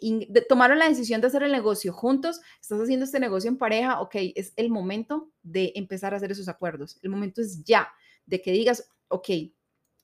tomaron 0.49 0.79
la 0.79 0.89
decisión 0.89 1.21
de 1.21 1.27
hacer 1.27 1.43
el 1.43 1.53
negocio 1.53 1.93
juntos, 1.93 2.41
estás 2.63 2.81
haciendo 2.81 3.05
este 3.05 3.21
negocio 3.21 3.51
en 3.51 3.59
pareja, 3.59 4.01
ok, 4.01 4.15
es 4.35 4.55
el 4.57 4.71
momento 4.71 5.31
de 5.43 5.73
empezar 5.75 6.15
a 6.15 6.17
hacer 6.17 6.31
esos 6.31 6.49
acuerdos. 6.49 6.99
El 7.03 7.11
momento 7.11 7.43
es 7.43 7.65
ya, 7.65 7.89
de 8.25 8.41
que 8.41 8.53
digas, 8.53 8.89
ok, 9.09 9.29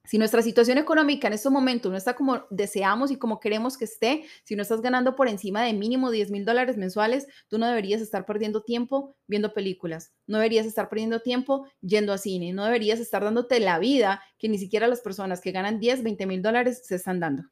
si 0.06 0.18
nuestra 0.18 0.42
situación 0.42 0.76
económica 0.76 1.28
en 1.28 1.32
estos 1.32 1.50
momentos 1.50 1.90
no 1.90 1.96
está 1.96 2.14
como 2.14 2.44
deseamos 2.50 3.10
y 3.10 3.16
como 3.16 3.40
queremos 3.40 3.78
que 3.78 3.86
esté, 3.86 4.24
si 4.44 4.54
no 4.54 4.60
estás 4.60 4.82
ganando 4.82 5.16
por 5.16 5.28
encima 5.28 5.62
de 5.62 5.72
mínimo 5.72 6.10
10 6.10 6.30
mil 6.30 6.44
dólares 6.44 6.76
mensuales, 6.76 7.26
tú 7.48 7.56
no 7.56 7.66
deberías 7.66 8.02
estar 8.02 8.26
perdiendo 8.26 8.62
tiempo 8.62 9.16
viendo 9.26 9.54
películas, 9.54 10.12
no 10.26 10.38
deberías 10.38 10.66
estar 10.66 10.90
perdiendo 10.90 11.20
tiempo 11.20 11.66
yendo 11.80 12.12
a 12.12 12.18
cine, 12.18 12.52
no 12.52 12.66
deberías 12.66 13.00
estar 13.00 13.24
dándote 13.24 13.60
la 13.60 13.78
vida 13.78 14.22
que 14.38 14.50
ni 14.50 14.58
siquiera 14.58 14.88
las 14.88 15.00
personas 15.00 15.40
que 15.40 15.52
ganan 15.52 15.80
10, 15.80 16.02
20 16.02 16.26
mil 16.26 16.42
dólares 16.42 16.82
se 16.84 16.96
están 16.96 17.18
dando. 17.18 17.44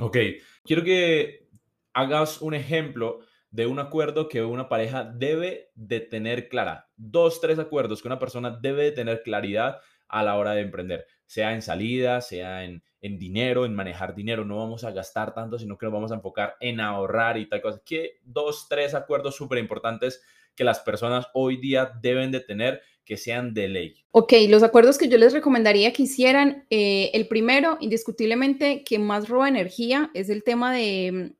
Ok, 0.00 0.16
quiero 0.64 0.82
que 0.82 1.48
hagas 1.92 2.42
un 2.42 2.54
ejemplo 2.54 3.20
de 3.50 3.66
un 3.66 3.78
acuerdo 3.78 4.28
que 4.28 4.42
una 4.42 4.68
pareja 4.68 5.04
debe 5.04 5.70
de 5.74 6.00
tener 6.00 6.48
clara. 6.48 6.88
Dos, 6.96 7.40
tres 7.40 7.58
acuerdos 7.58 8.02
que 8.02 8.08
una 8.08 8.18
persona 8.18 8.50
debe 8.50 8.84
de 8.84 8.92
tener 8.92 9.22
claridad 9.22 9.80
a 10.10 10.22
la 10.22 10.36
hora 10.36 10.52
de 10.52 10.62
emprender, 10.62 11.06
sea 11.26 11.54
en 11.54 11.62
salida, 11.62 12.20
sea 12.20 12.64
en, 12.64 12.82
dinero, 13.00 13.64
en 13.64 13.74
manejar 13.74 14.14
dinero. 14.14 14.44
No 14.44 14.56
vamos 14.56 14.84
a 14.84 14.90
gastar 14.90 15.32
tanto, 15.34 15.58
sino 15.58 15.78
que 15.78 15.86
nos 15.86 15.92
vamos 15.92 16.12
a 16.12 16.16
enfocar 16.16 16.56
en 16.60 16.80
ahorrar 16.80 17.38
y 17.38 17.48
tal 17.48 17.62
cosa. 17.62 17.80
Que 17.84 18.18
dos, 18.22 18.66
tres 18.68 18.94
acuerdos 18.94 19.36
súper 19.36 19.58
importantes 19.58 20.22
que 20.54 20.64
las 20.64 20.80
personas 20.80 21.26
hoy 21.34 21.56
día 21.56 21.92
deben 22.02 22.30
de 22.30 22.40
tener 22.40 22.82
que 23.04 23.16
sean 23.16 23.54
de 23.54 23.68
ley. 23.68 23.94
Ok, 24.12 24.34
los 24.48 24.62
acuerdos 24.62 24.98
que 24.98 25.08
yo 25.08 25.18
les 25.18 25.32
recomendaría 25.32 25.92
que 25.92 26.04
hicieran, 26.04 26.66
eh, 26.70 27.10
el 27.14 27.26
primero, 27.28 27.76
indiscutiblemente, 27.80 28.84
que 28.84 28.98
más 28.98 29.28
roba 29.28 29.48
energía, 29.48 30.10
es 30.14 30.28
el 30.28 30.44
tema 30.44 30.74
de, 30.74 31.34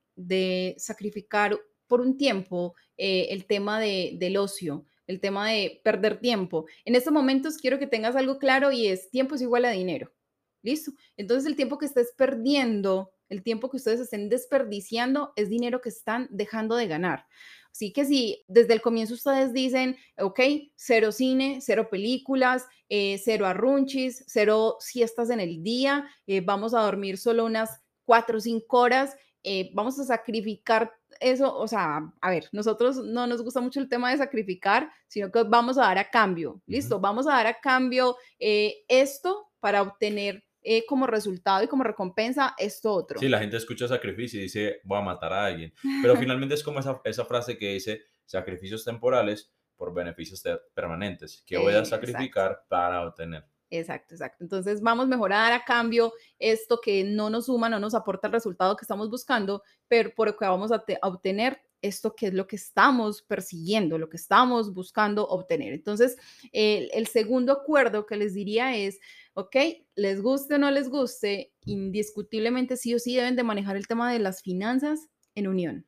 sacrificar 0.78 1.58
por 1.86 2.00
un 2.00 2.16
tiempo 2.16 2.74
eh, 2.96 3.28
el 3.30 3.46
tema 3.46 3.80
de, 3.80 4.16
del 4.18 4.36
ocio 4.36 4.84
el 5.10 5.20
tema 5.20 5.50
de 5.50 5.80
perder 5.82 6.20
tiempo. 6.20 6.66
En 6.84 6.94
estos 6.94 7.12
momentos 7.12 7.58
quiero 7.58 7.78
que 7.78 7.86
tengas 7.86 8.16
algo 8.16 8.38
claro 8.38 8.70
y 8.70 8.86
es 8.86 9.10
tiempo 9.10 9.34
es 9.34 9.42
igual 9.42 9.64
a 9.64 9.70
dinero. 9.70 10.12
¿Listo? 10.62 10.92
Entonces 11.16 11.46
el 11.46 11.56
tiempo 11.56 11.78
que 11.78 11.86
estés 11.86 12.12
perdiendo, 12.16 13.12
el 13.28 13.42
tiempo 13.42 13.70
que 13.70 13.78
ustedes 13.78 14.00
estén 14.00 14.28
desperdiciando 14.28 15.32
es 15.36 15.48
dinero 15.48 15.80
que 15.80 15.88
están 15.88 16.28
dejando 16.30 16.76
de 16.76 16.86
ganar. 16.86 17.26
Así 17.72 17.92
que 17.92 18.04
si 18.04 18.44
desde 18.46 18.74
el 18.74 18.82
comienzo 18.82 19.14
ustedes 19.14 19.52
dicen, 19.52 19.96
ok, 20.18 20.40
cero 20.76 21.12
cine, 21.12 21.58
cero 21.60 21.88
películas, 21.90 22.66
eh, 22.88 23.20
cero 23.22 23.46
arrunchis, 23.46 24.24
cero 24.26 24.76
siestas 24.80 25.30
en 25.30 25.40
el 25.40 25.62
día, 25.62 26.06
eh, 26.26 26.40
vamos 26.40 26.74
a 26.74 26.80
dormir 26.80 27.16
solo 27.16 27.44
unas 27.44 27.80
cuatro 28.04 28.38
o 28.38 28.40
cinco 28.40 28.78
horas, 28.78 29.16
eh, 29.42 29.70
vamos 29.72 29.98
a 29.98 30.04
sacrificar 30.04 30.92
eso, 31.20 31.56
o 31.56 31.68
sea, 31.68 32.12
a 32.20 32.30
ver, 32.30 32.48
nosotros 32.52 32.96
no 32.96 33.26
nos 33.26 33.42
gusta 33.42 33.60
mucho 33.60 33.80
el 33.80 33.88
tema 33.88 34.10
de 34.10 34.18
sacrificar, 34.18 34.90
sino 35.06 35.30
que 35.30 35.42
vamos 35.42 35.78
a 35.78 35.82
dar 35.82 35.98
a 35.98 36.10
cambio, 36.10 36.60
listo, 36.66 36.98
vamos 36.98 37.26
a 37.26 37.32
dar 37.32 37.46
a 37.46 37.60
cambio 37.60 38.16
eh, 38.38 38.84
esto 38.88 39.50
para 39.60 39.82
obtener 39.82 40.42
eh, 40.62 40.84
como 40.86 41.06
resultado 41.06 41.62
y 41.62 41.68
como 41.68 41.84
recompensa 41.84 42.54
esto 42.58 42.92
otro. 42.92 43.20
Sí, 43.20 43.28
la 43.28 43.38
gente 43.38 43.56
escucha 43.56 43.86
sacrificio 43.86 44.40
y 44.40 44.44
dice, 44.44 44.80
voy 44.84 44.98
a 44.98 45.02
matar 45.02 45.32
a 45.32 45.46
alguien, 45.46 45.72
pero 46.02 46.16
finalmente 46.16 46.54
es 46.54 46.62
como 46.62 46.80
esa, 46.80 47.00
esa 47.04 47.24
frase 47.24 47.56
que 47.56 47.74
dice, 47.74 48.02
sacrificios 48.24 48.84
temporales 48.84 49.52
por 49.76 49.94
beneficios 49.94 50.42
permanentes, 50.74 51.42
que 51.46 51.56
voy 51.56 51.74
a 51.74 51.84
sacrificar 51.84 52.64
para 52.68 53.06
obtener. 53.06 53.46
Exacto, 53.70 54.14
exacto. 54.14 54.42
Entonces 54.42 54.80
vamos 54.80 55.04
a 55.04 55.08
mejorar 55.08 55.52
a 55.52 55.64
cambio 55.64 56.12
esto 56.40 56.80
que 56.82 57.04
no 57.04 57.30
nos 57.30 57.46
suma, 57.46 57.68
no 57.68 57.78
nos 57.78 57.94
aporta 57.94 58.26
el 58.26 58.32
resultado 58.32 58.76
que 58.76 58.84
estamos 58.84 59.08
buscando, 59.08 59.62
pero 59.86 60.12
por 60.12 60.26
lo 60.26 60.36
que 60.36 60.44
vamos 60.44 60.72
a, 60.72 60.84
obtener 61.02 61.62
esto 61.80 62.14
que 62.14 62.26
es 62.26 62.34
lo 62.34 62.48
que 62.48 62.56
estamos 62.56 63.22
persiguiendo, 63.22 63.96
lo 63.96 64.10
que 64.10 64.16
estamos 64.16 64.74
buscando 64.74 65.26
obtener. 65.26 65.72
Entonces, 65.72 66.16
el, 66.52 66.90
el 66.92 67.06
segundo 67.06 67.52
acuerdo 67.52 68.06
que 68.06 68.16
les 68.16 68.34
diría 68.34 68.76
es, 68.76 68.98
ok, 69.34 69.56
les 69.94 70.20
guste 70.20 70.56
o 70.56 70.58
no 70.58 70.70
les 70.72 70.88
guste, 70.90 71.52
indiscutiblemente 71.64 72.76
sí 72.76 72.94
o 72.94 72.98
sí 72.98 73.14
deben 73.14 73.36
de 73.36 73.44
manejar 73.44 73.76
el 73.76 73.86
tema 73.86 74.12
de 74.12 74.18
las 74.18 74.42
finanzas 74.42 75.08
en 75.36 75.46
unión. 75.46 75.86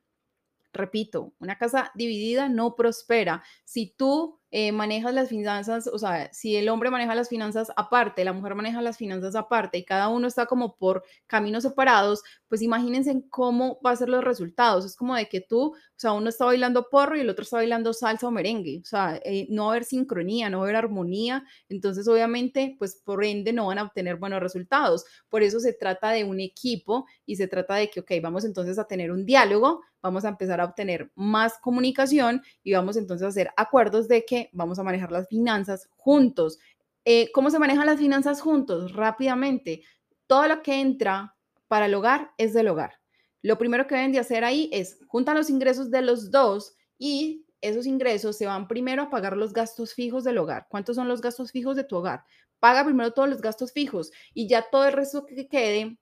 Repito, 0.71 1.33
una 1.37 1.57
casa 1.57 1.91
dividida 1.93 2.49
no 2.49 2.75
prospera. 2.75 3.43
Si 3.63 3.93
tú 3.95 4.39
eh, 4.55 4.71
manejas 4.71 5.15
las 5.15 5.29
finanzas, 5.29 5.87
o 5.87 5.97
sea, 5.97 6.31
si 6.31 6.55
el 6.55 6.69
hombre 6.69 6.91
maneja 6.91 7.15
las 7.15 7.27
finanzas 7.27 7.71
aparte, 7.75 8.23
la 8.23 8.33
mujer 8.33 8.53
maneja 8.53 8.83
las 8.83 8.97
finanzas 8.97 9.33
aparte 9.33 9.79
y 9.79 9.83
cada 9.83 10.09
uno 10.09 10.27
está 10.27 10.45
como 10.45 10.75
por 10.75 11.03
caminos 11.25 11.63
separados, 11.63 12.21
pues 12.49 12.61
imagínense 12.61 13.23
cómo 13.31 13.79
va 13.83 13.89
a 13.89 13.95
ser 13.95 14.09
los 14.09 14.23
resultados. 14.23 14.85
Es 14.85 14.95
como 14.95 15.15
de 15.15 15.27
que 15.27 15.41
tú, 15.41 15.69
o 15.71 15.75
sea, 15.95 16.11
uno 16.11 16.29
está 16.29 16.45
bailando 16.45 16.87
porro 16.91 17.17
y 17.17 17.21
el 17.21 17.31
otro 17.31 17.41
está 17.41 17.57
bailando 17.57 17.93
salsa 17.93 18.27
o 18.27 18.31
merengue. 18.31 18.77
O 18.83 18.85
sea, 18.85 19.19
eh, 19.25 19.47
no 19.49 19.63
va 19.63 19.69
a 19.69 19.71
haber 19.71 19.85
sincronía, 19.85 20.51
no 20.51 20.59
va 20.59 20.65
a 20.65 20.67
haber 20.67 20.75
armonía. 20.75 21.43
Entonces, 21.67 22.07
obviamente, 22.07 22.75
pues 22.77 23.01
por 23.03 23.25
ende 23.25 23.53
no 23.53 23.65
van 23.65 23.79
a 23.79 23.83
obtener 23.85 24.17
buenos 24.17 24.39
resultados. 24.39 25.03
Por 25.29 25.41
eso 25.41 25.59
se 25.59 25.73
trata 25.73 26.11
de 26.11 26.25
un 26.25 26.39
equipo 26.39 27.07
y 27.25 27.37
se 27.37 27.47
trata 27.47 27.73
de 27.73 27.89
que, 27.89 28.01
ok, 28.01 28.11
vamos 28.21 28.45
entonces 28.45 28.77
a 28.77 28.85
tener 28.85 29.11
un 29.11 29.25
diálogo, 29.25 29.81
vamos 30.03 30.25
a 30.25 30.29
empezar 30.29 30.59
a 30.59 30.65
obtener 30.65 31.11
más 31.15 31.57
comunicación 31.59 32.43
y 32.61 32.73
vamos 32.73 32.97
entonces 32.97 33.25
a 33.25 33.29
hacer 33.29 33.49
acuerdos 33.55 34.07
de 34.07 34.25
que 34.25 34.49
vamos 34.51 34.77
a 34.77 34.83
manejar 34.83 35.11
las 35.11 35.27
finanzas 35.29 35.87
juntos. 35.95 36.59
Eh, 37.05 37.31
¿Cómo 37.31 37.49
se 37.49 37.57
manejan 37.57 37.85
las 37.85 37.97
finanzas 37.97 38.41
juntos? 38.41 38.93
Rápidamente. 38.93 39.81
Todo 40.27 40.47
lo 40.47 40.61
que 40.61 40.79
entra 40.79 41.35
para 41.67 41.87
el 41.87 41.93
hogar 41.95 42.31
es 42.37 42.53
del 42.53 42.67
hogar. 42.67 42.99
Lo 43.41 43.57
primero 43.57 43.87
que 43.87 43.95
deben 43.95 44.11
de 44.11 44.19
hacer 44.19 44.43
ahí 44.43 44.69
es 44.73 44.99
juntar 45.07 45.35
los 45.35 45.49
ingresos 45.49 45.89
de 45.89 46.01
los 46.01 46.29
dos 46.29 46.75
y 46.97 47.45
esos 47.61 47.85
ingresos 47.85 48.37
se 48.37 48.45
van 48.45 48.67
primero 48.67 49.03
a 49.03 49.09
pagar 49.09 49.37
los 49.37 49.53
gastos 49.53 49.93
fijos 49.93 50.25
del 50.25 50.37
hogar. 50.37 50.67
¿Cuántos 50.69 50.97
son 50.97 51.07
los 51.07 51.21
gastos 51.21 51.51
fijos 51.51 51.77
de 51.77 51.85
tu 51.85 51.95
hogar? 51.95 52.25
Paga 52.59 52.83
primero 52.83 53.11
todos 53.13 53.29
los 53.29 53.41
gastos 53.41 53.71
fijos 53.71 54.11
y 54.33 54.47
ya 54.47 54.65
todo 54.69 54.85
el 54.85 54.93
resto 54.93 55.25
que 55.25 55.47
quede 55.47 55.97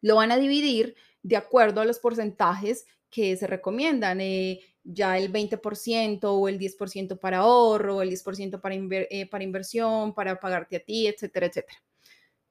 lo 0.00 0.16
van 0.16 0.32
a 0.32 0.36
dividir 0.36 0.96
de 1.22 1.36
acuerdo 1.36 1.80
a 1.80 1.84
los 1.84 1.98
porcentajes 1.98 2.86
que 3.10 3.36
se 3.36 3.46
recomiendan. 3.46 4.20
Eh, 4.20 4.60
ya 4.90 5.18
el 5.18 5.30
20% 5.30 6.20
o 6.22 6.48
el 6.48 6.58
10% 6.58 7.18
para 7.18 7.38
ahorro, 7.38 8.00
el 8.00 8.10
10% 8.10 8.60
para, 8.60 8.74
eh, 8.74 9.26
para 9.26 9.44
inversión, 9.44 10.14
para 10.14 10.40
pagarte 10.40 10.76
a 10.76 10.80
ti, 10.80 11.06
etcétera, 11.06 11.46
etcétera. 11.46 11.78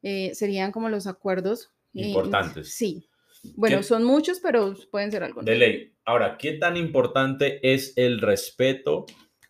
Eh, 0.04 0.32
serían 0.36 0.72
como 0.72 0.90
los 0.90 1.08
acuerdos. 1.08 1.72
Importantes. 1.94 2.74
sí. 2.74 3.08
Bueno, 3.56 3.82
son 3.82 4.04
muchos, 4.04 4.40
pero 4.40 4.76
pueden 4.92 5.12
ser 5.12 5.24
algunos. 5.24 5.46
De 5.46 5.56
ley. 5.56 5.94
Ahora, 6.06 6.38
¿qué 6.38 6.54
tan 6.54 6.76
importante 6.76 7.60
es 7.62 7.94
el 7.96 8.20
respeto 8.20 9.06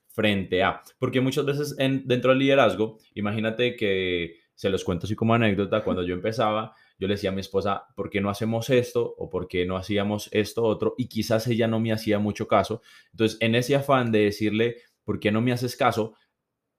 frente 0.09 0.61
a? 0.61 0.81
Porque 0.99 1.21
muchas 1.21 1.45
veces 1.45 1.75
en, 1.79 2.05
dentro 2.05 2.31
del 2.31 2.39
liderazgo, 2.39 2.99
imagínate 3.15 3.75
que 3.75 4.35
se 4.53 4.69
los 4.69 4.83
cuento 4.83 5.05
así 5.05 5.15
como 5.15 5.33
anécdota, 5.33 5.83
cuando 5.83 6.03
yo 6.03 6.13
empezaba, 6.13 6.75
yo 6.97 7.07
le 7.07 7.15
decía 7.15 7.29
a 7.29 7.33
mi 7.33 7.41
esposa, 7.41 7.85
¿por 7.95 8.09
qué 8.09 8.21
no 8.21 8.29
hacemos 8.29 8.69
esto? 8.69 9.15
O 9.17 9.29
¿por 9.29 9.47
qué 9.47 9.65
no 9.65 9.77
hacíamos 9.77 10.29
esto 10.31 10.63
otro? 10.63 10.95
Y 10.97 11.07
quizás 11.07 11.47
ella 11.47 11.67
no 11.67 11.79
me 11.79 11.91
hacía 11.91 12.19
mucho 12.19 12.47
caso. 12.47 12.81
Entonces, 13.11 13.37
en 13.41 13.55
ese 13.55 13.75
afán 13.75 14.11
de 14.11 14.19
decirle, 14.19 14.77
¿por 15.03 15.19
qué 15.19 15.31
no 15.31 15.41
me 15.41 15.51
haces 15.51 15.75
caso? 15.75 16.15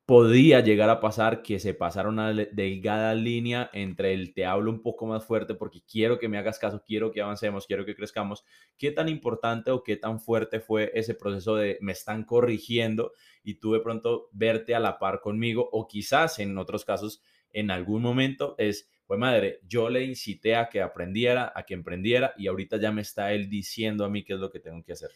podía 0.08 0.60
llegar 0.60 0.88
a 0.88 1.00
pasar 1.00 1.42
que 1.42 1.58
se 1.58 1.75
pasara 1.75 2.08
una 2.08 2.32
delgada 2.32 3.14
línea 3.14 3.68
entre 3.75 4.14
el 4.14 4.32
te 4.32 4.46
hablo 4.46 4.70
un 4.70 4.80
poco 4.80 5.04
más 5.04 5.22
fuerte 5.22 5.54
porque 5.54 5.82
quiero 5.82 6.18
que 6.18 6.30
me 6.30 6.38
hagas 6.38 6.58
caso, 6.58 6.82
quiero 6.82 7.10
que 7.10 7.20
avancemos, 7.20 7.66
quiero 7.66 7.84
que 7.84 7.94
crezcamos. 7.94 8.42
¿Qué 8.78 8.90
tan 8.90 9.10
importante 9.10 9.70
o 9.70 9.82
qué 9.82 9.98
tan 9.98 10.18
fuerte 10.18 10.60
fue 10.60 10.90
ese 10.94 11.14
proceso 11.14 11.56
de 11.56 11.76
me 11.82 11.92
están 11.92 12.25
corrigiendo 12.25 13.12
y 13.42 13.56
tú 13.56 13.75
de 13.75 13.80
pronto 13.80 14.30
verte 14.32 14.75
a 14.75 14.80
la 14.80 14.98
par 14.98 15.20
conmigo 15.20 15.68
o 15.72 15.87
quizás 15.87 16.38
en 16.38 16.56
otros 16.56 16.87
casos 16.87 17.22
en 17.50 17.70
algún 17.70 18.00
momento 18.00 18.54
es, 18.56 18.88
pues 19.08 19.18
madre, 19.18 19.60
yo 19.66 19.88
le 19.88 20.04
incité 20.04 20.54
a 20.54 20.68
que 20.68 20.82
aprendiera, 20.82 21.50
a 21.56 21.64
que 21.64 21.72
emprendiera 21.72 22.34
y 22.36 22.46
ahorita 22.46 22.76
ya 22.76 22.92
me 22.92 23.00
está 23.00 23.32
él 23.32 23.48
diciendo 23.48 24.04
a 24.04 24.10
mí 24.10 24.22
qué 24.22 24.34
es 24.34 24.38
lo 24.38 24.50
que 24.50 24.60
tengo 24.60 24.84
que 24.84 24.92
hacer. 24.92 25.10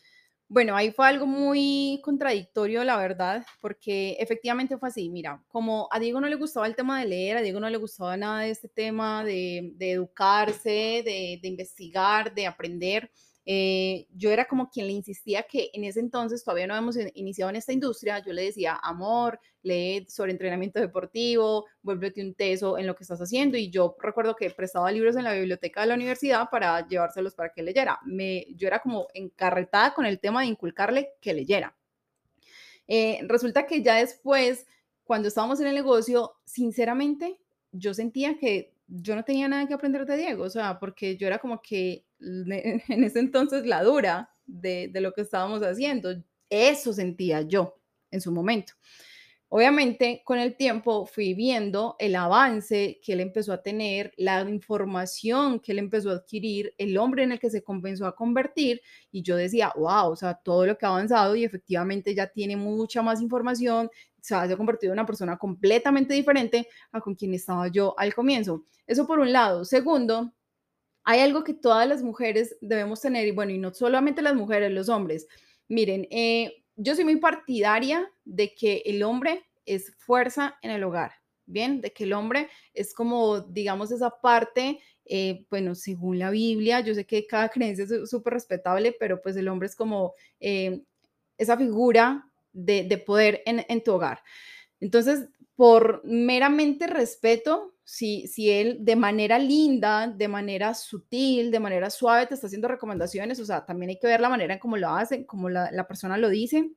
Bueno, 0.48 0.74
ahí 0.74 0.92
fue 0.92 1.06
algo 1.06 1.26
muy 1.26 2.00
contradictorio, 2.02 2.84
la 2.84 2.96
verdad, 2.96 3.44
porque 3.60 4.16
efectivamente 4.18 4.78
fue 4.78 4.88
así. 4.88 5.10
Mira, 5.10 5.44
como 5.46 5.88
a 5.90 5.98
Diego 5.98 6.22
no 6.22 6.28
le 6.28 6.36
gustaba 6.36 6.66
el 6.66 6.74
tema 6.74 7.00
de 7.00 7.06
leer, 7.06 7.36
a 7.36 7.42
Diego 7.42 7.60
no 7.60 7.68
le 7.68 7.76
gustaba 7.76 8.16
nada 8.16 8.40
de 8.40 8.50
este 8.50 8.68
tema 8.68 9.24
de, 9.24 9.74
educarse, 9.78 11.02
de, 11.04 11.38
de 11.42 11.48
investigar, 11.48 12.34
de 12.34 12.46
aprender. 12.46 13.10
Eh, 13.44 14.06
yo 14.14 14.30
era 14.30 14.44
como 14.44 14.70
quien 14.70 14.86
le 14.86 14.92
insistía 14.92 15.42
que 15.42 15.70
en 15.72 15.82
ese 15.84 15.98
entonces 15.98 16.44
todavía 16.44 16.66
no 16.66 16.74
habíamos 16.74 16.96
iniciado 17.14 17.50
en 17.50 17.56
esta 17.56 17.72
industria, 17.72 18.20
yo 18.20 18.32
le 18.32 18.44
decía, 18.44 18.78
amor, 18.82 19.40
lee 19.62 20.06
sobre 20.08 20.32
entrenamiento 20.32 20.78
deportivo, 20.78 21.66
vuélvete 21.82 22.22
un 22.22 22.34
teso 22.34 22.78
en 22.78 22.86
lo 22.86 22.94
que 22.94 23.02
estás 23.02 23.20
haciendo 23.20 23.56
y 23.56 23.70
yo 23.70 23.96
recuerdo 24.00 24.36
que 24.36 24.50
prestaba 24.50 24.92
libros 24.92 25.16
en 25.16 25.24
la 25.24 25.32
biblioteca 25.32 25.80
de 25.80 25.88
la 25.88 25.94
universidad 25.94 26.48
para 26.50 26.86
llevárselos 26.86 27.34
para 27.34 27.52
que 27.52 27.62
leyera. 27.62 27.98
Me, 28.04 28.46
yo 28.54 28.68
era 28.68 28.78
como 28.78 29.08
encarretada 29.12 29.92
con 29.92 30.06
el 30.06 30.20
tema 30.20 30.42
de 30.42 30.46
inculcarle 30.46 31.10
que 31.20 31.34
leyera. 31.34 31.76
Eh, 32.86 33.20
resulta 33.26 33.66
que 33.66 33.82
ya 33.82 33.96
después, 33.96 34.66
cuando 35.04 35.28
estábamos 35.28 35.60
en 35.60 35.66
el 35.66 35.74
negocio, 35.74 36.34
sinceramente, 36.44 37.38
yo 37.72 37.94
sentía 37.94 38.36
que 38.38 38.72
yo 38.86 39.16
no 39.16 39.24
tenía 39.24 39.48
nada 39.48 39.66
que 39.66 39.74
aprender 39.74 40.04
de 40.04 40.16
Diego, 40.16 40.44
o 40.44 40.50
sea, 40.50 40.78
porque 40.78 41.16
yo 41.16 41.26
era 41.26 41.38
como 41.38 41.62
que 41.62 42.04
en 42.88 43.04
ese 43.04 43.18
entonces 43.18 43.66
la 43.66 43.82
dura 43.82 44.30
de, 44.46 44.88
de 44.88 45.00
lo 45.00 45.12
que 45.12 45.22
estábamos 45.22 45.62
haciendo. 45.62 46.14
Eso 46.48 46.92
sentía 46.92 47.42
yo 47.42 47.78
en 48.10 48.20
su 48.20 48.32
momento. 48.32 48.74
Obviamente, 49.54 50.22
con 50.24 50.38
el 50.38 50.56
tiempo 50.56 51.04
fui 51.04 51.34
viendo 51.34 51.94
el 51.98 52.16
avance 52.16 52.98
que 53.04 53.12
él 53.12 53.20
empezó 53.20 53.52
a 53.52 53.62
tener, 53.62 54.10
la 54.16 54.40
información 54.48 55.60
que 55.60 55.72
él 55.72 55.78
empezó 55.78 56.08
a 56.08 56.14
adquirir, 56.14 56.72
el 56.78 56.96
hombre 56.96 57.24
en 57.24 57.32
el 57.32 57.38
que 57.38 57.50
se 57.50 57.62
comenzó 57.62 58.06
a 58.06 58.16
convertir, 58.16 58.80
y 59.10 59.20
yo 59.20 59.36
decía, 59.36 59.70
wow, 59.76 60.10
o 60.10 60.16
sea, 60.16 60.32
todo 60.42 60.64
lo 60.64 60.78
que 60.78 60.86
ha 60.86 60.88
avanzado 60.88 61.36
y 61.36 61.44
efectivamente 61.44 62.14
ya 62.14 62.28
tiene 62.28 62.56
mucha 62.56 63.02
más 63.02 63.20
información, 63.20 63.90
se 64.22 64.34
ha 64.34 64.56
convertido 64.56 64.94
en 64.94 65.00
una 65.00 65.06
persona 65.06 65.36
completamente 65.36 66.14
diferente 66.14 66.66
a 66.90 67.02
con 67.02 67.14
quien 67.14 67.34
estaba 67.34 67.68
yo 67.68 67.94
al 67.98 68.14
comienzo. 68.14 68.64
Eso 68.86 69.06
por 69.06 69.18
un 69.18 69.32
lado. 69.32 69.66
Segundo, 69.66 70.32
hay 71.04 71.20
algo 71.20 71.44
que 71.44 71.54
todas 71.54 71.88
las 71.88 72.02
mujeres 72.02 72.56
debemos 72.60 73.00
tener, 73.00 73.26
y 73.26 73.32
bueno, 73.32 73.52
y 73.52 73.58
no 73.58 73.72
solamente 73.74 74.22
las 74.22 74.34
mujeres, 74.34 74.70
los 74.70 74.88
hombres. 74.88 75.26
Miren, 75.68 76.06
eh, 76.10 76.64
yo 76.76 76.94
soy 76.94 77.04
muy 77.04 77.16
partidaria 77.16 78.10
de 78.24 78.54
que 78.54 78.82
el 78.86 79.02
hombre 79.02 79.44
es 79.66 79.94
fuerza 79.98 80.56
en 80.62 80.70
el 80.70 80.84
hogar, 80.84 81.12
¿bien? 81.46 81.80
De 81.80 81.92
que 81.92 82.04
el 82.04 82.12
hombre 82.12 82.48
es 82.74 82.94
como, 82.94 83.40
digamos, 83.40 83.90
esa 83.90 84.10
parte, 84.10 84.80
eh, 85.04 85.46
bueno, 85.50 85.74
según 85.74 86.18
la 86.18 86.30
Biblia, 86.30 86.80
yo 86.80 86.94
sé 86.94 87.04
que 87.04 87.26
cada 87.26 87.48
creencia 87.48 87.84
es 87.84 88.10
súper 88.10 88.34
respetable, 88.34 88.94
pero 88.98 89.20
pues 89.20 89.36
el 89.36 89.48
hombre 89.48 89.66
es 89.66 89.76
como 89.76 90.14
eh, 90.40 90.82
esa 91.36 91.56
figura 91.56 92.28
de, 92.52 93.02
poder 93.04 93.42
en, 93.46 93.64
en 93.68 93.82
tu 93.82 93.92
hogar. 93.92 94.22
Entonces, 94.80 95.28
por 95.56 96.02
meramente 96.04 96.86
respeto, 96.86 97.71
si, 97.84 98.26
si 98.28 98.50
él 98.50 98.78
de 98.80 98.96
manera 98.96 99.38
linda, 99.38 100.06
de 100.06 100.28
manera 100.28 100.74
sutil, 100.74 101.50
de 101.50 101.60
manera 101.60 101.90
suave 101.90 102.26
te 102.26 102.34
está 102.34 102.46
haciendo 102.46 102.68
recomendaciones, 102.68 103.40
o 103.40 103.44
sea, 103.44 103.64
también 103.64 103.90
hay 103.90 103.98
que 103.98 104.06
ver 104.06 104.20
la 104.20 104.28
manera 104.28 104.54
en 104.54 104.60
cómo 104.60 104.76
lo 104.76 104.90
hace, 104.90 105.26
cómo 105.26 105.48
la, 105.48 105.70
la 105.72 105.86
persona 105.86 106.16
lo 106.16 106.28
dice, 106.28 106.70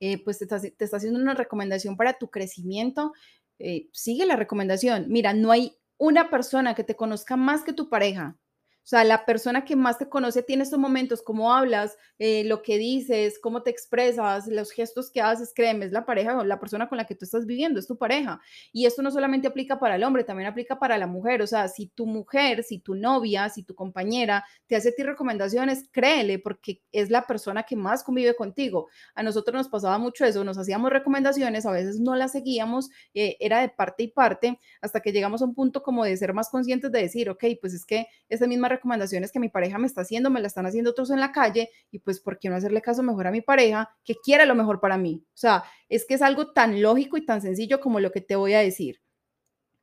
eh, 0.00 0.22
pues 0.24 0.38
te 0.38 0.44
está, 0.44 0.60
te 0.60 0.84
está, 0.84 0.96
haciendo 0.96 1.20
una 1.20 1.34
recomendación 1.34 1.96
para 1.96 2.14
tu 2.14 2.30
crecimiento, 2.30 3.12
eh, 3.58 3.88
sigue 3.92 4.26
la 4.26 4.36
recomendación. 4.36 5.06
Mira, 5.08 5.32
no 5.32 5.52
hay 5.52 5.76
una 5.96 6.30
persona 6.30 6.74
que 6.74 6.82
te 6.82 6.96
conozca 6.96 7.36
más 7.36 7.62
que 7.62 7.72
tu 7.72 7.88
pareja. 7.88 8.36
O 8.84 8.86
sea, 8.92 9.04
la 9.04 9.24
persona 9.24 9.64
que 9.64 9.76
más 9.76 9.98
te 9.98 10.08
conoce 10.08 10.42
tiene 10.42 10.64
estos 10.64 10.78
momentos, 10.78 11.22
cómo 11.22 11.54
hablas, 11.54 11.96
eh, 12.18 12.42
lo 12.44 12.62
que 12.62 12.78
dices, 12.78 13.38
cómo 13.40 13.62
te 13.62 13.70
expresas, 13.70 14.48
los 14.48 14.72
gestos 14.72 15.10
que 15.10 15.20
haces, 15.20 15.52
créeme, 15.54 15.84
es 15.86 15.92
la 15.92 16.04
pareja 16.04 16.36
o 16.38 16.44
la 16.44 16.58
persona 16.58 16.88
con 16.88 16.98
la 16.98 17.06
que 17.06 17.14
tú 17.14 17.24
estás 17.24 17.46
viviendo, 17.46 17.78
es 17.78 17.86
tu 17.86 17.96
pareja. 17.96 18.40
Y 18.72 18.86
esto 18.86 19.02
no 19.02 19.12
solamente 19.12 19.46
aplica 19.46 19.78
para 19.78 19.94
el 19.96 20.02
hombre, 20.02 20.24
también 20.24 20.48
aplica 20.48 20.78
para 20.80 20.98
la 20.98 21.06
mujer. 21.06 21.42
O 21.42 21.46
sea, 21.46 21.68
si 21.68 21.86
tu 21.86 22.06
mujer, 22.06 22.64
si 22.64 22.80
tu 22.80 22.94
novia, 22.96 23.48
si 23.48 23.62
tu 23.62 23.74
compañera 23.74 24.44
te 24.66 24.76
hace 24.76 24.88
a 24.90 24.94
ti 24.94 25.02
recomendaciones, 25.04 25.88
créele, 25.92 26.38
porque 26.40 26.82
es 26.90 27.10
la 27.10 27.26
persona 27.26 27.62
que 27.62 27.76
más 27.76 28.02
convive 28.02 28.34
contigo. 28.34 28.88
A 29.14 29.22
nosotros 29.22 29.54
nos 29.54 29.68
pasaba 29.68 29.98
mucho 29.98 30.24
eso, 30.24 30.42
nos 30.42 30.58
hacíamos 30.58 30.90
recomendaciones, 30.90 31.66
a 31.66 31.70
veces 31.72 32.00
no 32.00 32.16
las 32.16 32.32
seguíamos, 32.32 32.90
eh, 33.14 33.36
era 33.40 33.60
de 33.60 33.68
parte 33.68 34.02
y 34.04 34.08
parte, 34.08 34.58
hasta 34.80 35.00
que 35.00 35.12
llegamos 35.12 35.40
a 35.42 35.44
un 35.44 35.54
punto 35.54 35.82
como 35.82 36.04
de 36.04 36.16
ser 36.16 36.34
más 36.34 36.50
conscientes 36.50 36.90
de 36.90 37.00
decir, 37.00 37.30
ok, 37.30 37.44
pues 37.60 37.74
es 37.74 37.84
que 37.86 38.06
esta 38.28 38.46
misma 38.46 38.68
recomendaciones 38.72 39.30
que 39.30 39.38
mi 39.38 39.48
pareja 39.48 39.78
me 39.78 39.86
está 39.86 40.00
haciendo, 40.00 40.30
me 40.30 40.40
la 40.40 40.48
están 40.48 40.66
haciendo 40.66 40.90
otros 40.90 41.10
en 41.10 41.20
la 41.20 41.32
calle 41.32 41.70
y 41.90 42.00
pues, 42.00 42.20
¿por 42.20 42.38
qué 42.38 42.48
no 42.48 42.56
hacerle 42.56 42.82
caso 42.82 43.02
mejor 43.02 43.26
a 43.26 43.30
mi 43.30 43.40
pareja 43.40 43.90
que 44.04 44.14
quiere 44.16 44.46
lo 44.46 44.54
mejor 44.54 44.80
para 44.80 44.98
mí? 44.98 45.24
O 45.28 45.36
sea, 45.36 45.64
es 45.88 46.04
que 46.06 46.14
es 46.14 46.22
algo 46.22 46.52
tan 46.52 46.82
lógico 46.82 47.16
y 47.16 47.24
tan 47.24 47.40
sencillo 47.40 47.80
como 47.80 48.00
lo 48.00 48.10
que 48.10 48.20
te 48.20 48.36
voy 48.36 48.54
a 48.54 48.60
decir. 48.60 49.00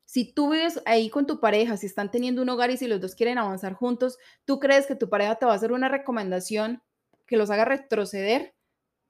Si 0.05 0.33
tú 0.33 0.51
vives 0.51 0.81
ahí 0.85 1.09
con 1.09 1.27
tu 1.27 1.39
pareja, 1.39 1.77
si 1.77 1.85
están 1.85 2.09
teniendo 2.09 2.41
un 2.41 2.49
hogar 2.49 2.71
y 2.71 2.77
si 2.77 2.87
los 2.87 2.99
dos 2.99 3.13
quieren 3.13 3.37
avanzar 3.37 3.73
juntos, 3.73 4.17
¿tú 4.43 4.59
crees 4.59 4.87
que 4.87 4.95
tu 4.95 5.07
pareja 5.07 5.35
te 5.35 5.45
va 5.45 5.53
a 5.53 5.55
hacer 5.55 5.71
una 5.71 5.87
recomendación 5.87 6.81
que 7.27 7.37
los 7.37 7.51
haga 7.51 7.65
retroceder? 7.65 8.55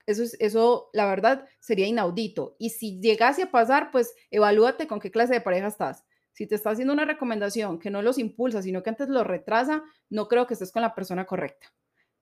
Eso, 0.06 0.24
es, 0.24 0.36
eso, 0.40 0.90
la 0.92 1.06
verdad, 1.06 1.46
sería 1.60 1.88
inaudito. 1.88 2.56
Y 2.60 2.72
si 2.72 3.00
llegase 3.00 3.44
a 3.44 3.52
pasar, 3.52 3.92
pues 3.92 4.14
evalúate 4.30 4.88
con 4.88 5.00
qué 5.00 5.10
clase 5.10 5.34
de 5.34 5.42
pareja 5.42 5.68
estás. 5.68 6.04
Si 6.34 6.48
te 6.48 6.56
está 6.56 6.72
haciendo 6.72 6.94
una 6.94 7.06
recomendación 7.06 7.80
que 7.80 7.90
no 7.90 8.02
los 8.02 8.18
impulsa, 8.18 8.62
sino 8.62 8.84
que 8.84 8.90
antes 8.90 9.10
los 9.10 9.26
retrasa, 9.28 9.84
no 10.10 10.28
creo 10.28 10.48
que 10.48 10.54
estés 10.54 10.72
con 10.72 10.82
la 10.82 10.96
persona 10.96 11.26
correcta. 11.26 11.68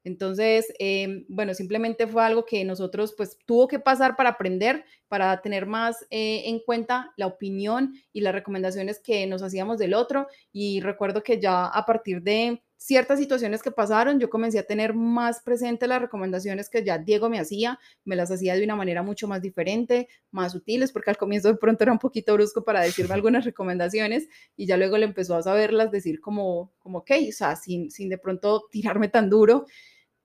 Entonces, 0.03 0.73
em, 0.79 1.25
bueno, 1.27 1.53
simplemente 1.53 2.07
fue 2.07 2.23
algo 2.23 2.45
que 2.45 2.63
nosotros, 2.63 3.13
pues, 3.17 3.37
tuvo 3.45 3.67
que 3.67 3.79
pasar 3.79 4.15
para 4.15 4.29
aprender, 4.29 4.85
para 5.09 5.41
tener 5.41 5.65
más 5.65 6.01
eh, 6.09 6.43
en 6.45 6.59
cuenta 6.59 7.13
la 7.17 7.27
opinión 7.27 7.93
y 8.13 8.21
las 8.21 8.33
recomendaciones 8.33 9.01
que 9.01 9.27
nos 9.27 9.43
hacíamos 9.43 9.77
del 9.77 9.93
otro. 9.93 10.27
Y 10.53 10.79
recuerdo 10.79 11.23
que 11.23 11.41
ya 11.41 11.65
a 11.65 11.85
partir 11.85 12.21
de 12.21 12.61
ciertas 12.77 13.19
situaciones 13.19 13.63
que 13.63 13.71
pasaron, 13.71 14.19
yo 14.19 14.29
comencé 14.29 14.59
a 14.59 14.63
tener 14.63 14.93
más 14.93 15.41
presente 15.41 15.87
las 15.87 16.01
recomendaciones 16.01 16.69
que 16.69 16.83
ya 16.83 16.97
Diego 16.99 17.29
me 17.29 17.39
hacía, 17.39 17.79
me 18.05 18.15
las 18.15 18.31
hacía 18.31 18.55
de 18.55 18.63
una 18.63 18.75
manera 18.75 19.03
mucho 19.03 19.27
más 19.27 19.41
diferente, 19.41 20.07
más 20.31 20.51
sutiles, 20.51 20.91
porque 20.91 21.09
al 21.09 21.17
comienzo 21.17 21.49
de 21.49 21.57
pronto 21.57 21.83
era 21.83 21.91
un 21.91 21.99
poquito 21.99 22.33
brusco 22.35 22.63
para 22.63 22.81
decirme 22.81 23.13
algunas 23.15 23.45
recomendaciones 23.45 24.29
y 24.55 24.67
ya 24.67 24.77
luego 24.77 24.97
le 24.97 25.05
empezó 25.05 25.35
a 25.35 25.41
saberlas 25.41 25.91
decir 25.91 26.21
como, 26.21 26.71
como 26.77 26.99
ok, 26.99 27.11
o 27.29 27.31
sea, 27.31 27.55
sin, 27.55 27.91
sin 27.91 28.09
de 28.09 28.17
pronto 28.17 28.67
tirarme 28.71 29.09
tan 29.09 29.29
duro 29.29 29.65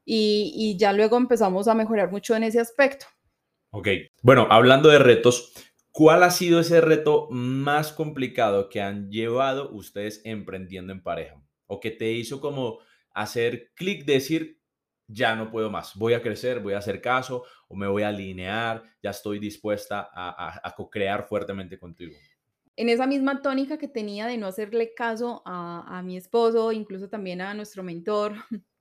y, 0.05 0.53
y 0.55 0.79
ya 0.79 0.93
luego 0.93 1.17
empezamos 1.17 1.69
a 1.69 1.75
mejorar 1.75 2.11
mucho 2.11 2.37
en 2.37 2.45
ese 2.45 2.61
aspecto. 2.61 3.07
Ok, 3.71 3.89
bueno, 4.23 4.47
hablando 4.51 4.91
de 4.91 4.99
retos, 4.99 5.55
¿cuál 5.91 6.23
ha 6.23 6.31
sido 6.31 6.61
ese 6.61 6.83
reto 6.83 7.29
más 7.31 7.93
complicado 7.93 8.69
que 8.69 8.83
han 8.83 9.11
llevado 9.11 9.71
ustedes 9.73 10.21
emprendiendo 10.25 10.93
en 10.93 11.03
pareja? 11.03 11.43
O 11.73 11.81
que 11.81 11.91
te 11.91 12.13
hizo 12.13 12.39
como 12.39 12.81
hacer 13.15 13.73
clic, 13.75 14.05
decir, 14.05 14.61
ya 15.07 15.35
no 15.35 15.51
puedo 15.51 15.71
más, 15.71 15.97
voy 15.97 16.13
a 16.13 16.21
crecer, 16.21 16.61
voy 16.61 16.75
a 16.75 16.79
hacer 16.79 17.01
caso 17.01 17.45
o 17.69 17.75
me 17.75 17.87
voy 17.87 18.03
a 18.03 18.09
alinear, 18.09 18.83
ya 19.03 19.11
estoy 19.11 19.39
dispuesta 19.39 20.11
a, 20.13 20.61
a, 20.63 20.75
co-crear 20.75 21.27
fuertemente 21.27 21.79
contigo. 21.79 22.15
En 22.77 22.91
esa 22.91 23.07
misma 23.07 23.41
tónica 23.41 23.79
que 23.79 23.89
tenía 23.89 24.27
de 24.27 24.37
no 24.37 24.47
hacerle 24.47 24.93
caso 24.95 25.43
a, 25.47 25.99
a 25.99 26.03
mi 26.03 26.19
esposo, 26.19 26.73
incluso 26.73 27.09
también 27.09 27.41
a 27.41 27.55
nuestro 27.55 27.83
mentor, 27.83 28.35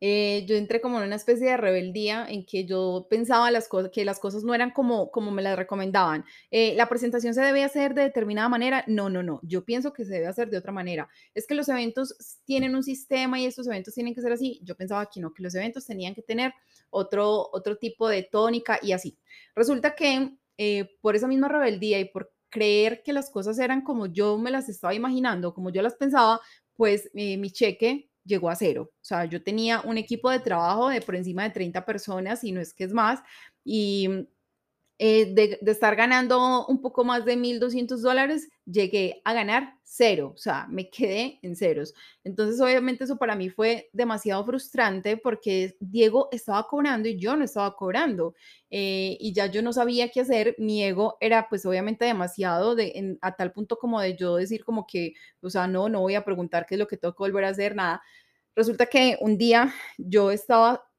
eh, 0.00 0.44
yo 0.48 0.56
entré 0.56 0.80
como 0.80 0.98
en 0.98 1.06
una 1.06 1.16
especie 1.16 1.46
de 1.46 1.56
rebeldía 1.56 2.26
en 2.28 2.44
que 2.46 2.64
yo 2.64 3.06
pensaba 3.10 3.50
las 3.50 3.68
cosas, 3.68 3.90
que 3.92 4.04
las 4.04 4.18
cosas 4.18 4.44
no 4.44 4.54
eran 4.54 4.70
como, 4.70 5.10
como 5.10 5.30
me 5.30 5.42
las 5.42 5.56
recomendaban. 5.56 6.24
Eh, 6.50 6.74
la 6.76 6.88
presentación 6.88 7.34
se 7.34 7.42
debe 7.42 7.64
hacer 7.64 7.94
de 7.94 8.02
determinada 8.02 8.48
manera. 8.48 8.84
No, 8.86 9.10
no, 9.10 9.22
no. 9.22 9.40
Yo 9.42 9.64
pienso 9.64 9.92
que 9.92 10.04
se 10.04 10.14
debe 10.14 10.26
hacer 10.26 10.48
de 10.48 10.58
otra 10.58 10.72
manera. 10.72 11.08
Es 11.34 11.46
que 11.46 11.54
los 11.54 11.68
eventos 11.68 12.14
tienen 12.44 12.74
un 12.74 12.82
sistema 12.82 13.38
y 13.38 13.46
estos 13.46 13.66
eventos 13.66 13.94
tienen 13.94 14.14
que 14.14 14.22
ser 14.22 14.32
así. 14.32 14.60
Yo 14.62 14.74
pensaba 14.74 15.06
que 15.06 15.20
no, 15.20 15.34
que 15.34 15.42
los 15.42 15.54
eventos 15.54 15.86
tenían 15.86 16.14
que 16.14 16.22
tener 16.22 16.54
otro, 16.90 17.50
otro 17.52 17.76
tipo 17.76 18.08
de 18.08 18.22
tónica 18.22 18.78
y 18.82 18.92
así. 18.92 19.18
Resulta 19.54 19.94
que 19.94 20.30
eh, 20.56 20.96
por 21.00 21.16
esa 21.16 21.28
misma 21.28 21.48
rebeldía 21.48 22.00
y 22.00 22.06
por 22.06 22.32
creer 22.48 23.02
que 23.02 23.12
las 23.12 23.30
cosas 23.30 23.58
eran 23.58 23.82
como 23.82 24.06
yo 24.06 24.36
me 24.36 24.50
las 24.50 24.68
estaba 24.68 24.92
imaginando, 24.94 25.54
como 25.54 25.70
yo 25.70 25.82
las 25.82 25.94
pensaba, 25.94 26.40
pues 26.74 27.10
eh, 27.14 27.36
mi 27.36 27.50
cheque 27.50 28.09
llegó 28.30 28.48
a 28.50 28.56
cero. 28.56 28.90
O 28.94 29.04
sea, 29.04 29.26
yo 29.26 29.42
tenía 29.42 29.82
un 29.82 29.98
equipo 29.98 30.30
de 30.30 30.40
trabajo 30.40 30.88
de 30.88 31.02
por 31.02 31.16
encima 31.16 31.42
de 31.44 31.50
30 31.50 31.84
personas 31.84 32.42
y 32.44 32.52
no 32.52 32.60
es 32.60 32.72
que 32.72 32.84
es 32.84 32.94
más. 32.94 33.20
Y 33.64 34.08
eh, 35.02 35.32
de, 35.32 35.58
estar 35.72 35.96
ganando 35.96 36.66
un 36.66 36.82
poco 36.82 37.04
más 37.04 37.24
de 37.24 37.34
1.200 37.34 38.02
dólares, 38.02 38.50
llegué 38.66 39.22
a 39.24 39.32
ganar 39.32 39.78
cero, 39.82 40.32
o 40.34 40.36
sea, 40.36 40.66
me 40.68 40.90
quedé 40.90 41.38
en 41.40 41.56
ceros. 41.56 41.94
Entonces, 42.22 42.60
obviamente 42.60 43.04
eso 43.04 43.16
para 43.16 43.34
mí 43.34 43.48
fue 43.48 43.88
demasiado 43.94 44.44
frustrante 44.44 45.16
porque 45.16 45.74
Diego 45.80 46.28
estaba 46.32 46.68
cobrando 46.68 47.08
y 47.08 47.18
yo 47.18 47.34
no 47.34 47.46
estaba 47.46 47.74
cobrando. 47.76 48.34
Eh, 48.68 49.16
y 49.18 49.32
ya 49.32 49.46
yo 49.46 49.62
no 49.62 49.72
sabía 49.72 50.10
qué 50.10 50.20
hacer, 50.20 50.54
mi 50.58 50.84
ego 50.84 51.16
era 51.20 51.48
pues 51.48 51.64
obviamente 51.64 52.04
demasiado 52.04 52.74
de, 52.74 53.16
a 53.22 53.34
tal 53.36 53.52
punto 53.52 53.78
como 53.78 54.02
de 54.02 54.16
yo 54.16 54.36
decir 54.36 54.66
como 54.66 54.86
que, 54.86 55.14
o 55.40 55.48
sea, 55.48 55.66
no, 55.66 55.88
no 55.88 56.00
voy 56.00 56.14
a 56.14 56.26
preguntar 56.26 56.66
qué 56.66 56.74
es 56.74 56.78
lo 56.78 56.86
que 56.86 56.98
tengo 56.98 57.14
que 57.14 57.22
volver 57.22 57.46
a 57.46 57.48
hacer, 57.48 57.74
nada. 57.74 58.02
Resulta 58.54 58.84
que 58.84 59.16
un 59.22 59.38
día 59.38 59.72
yo 59.96 60.30
estaba 60.30 60.89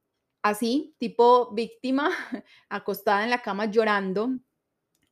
así, 0.41 0.95
tipo 0.97 1.51
víctima, 1.53 2.09
acostada 2.69 3.23
en 3.23 3.29
la 3.29 3.41
cama 3.41 3.65
llorando 3.65 4.31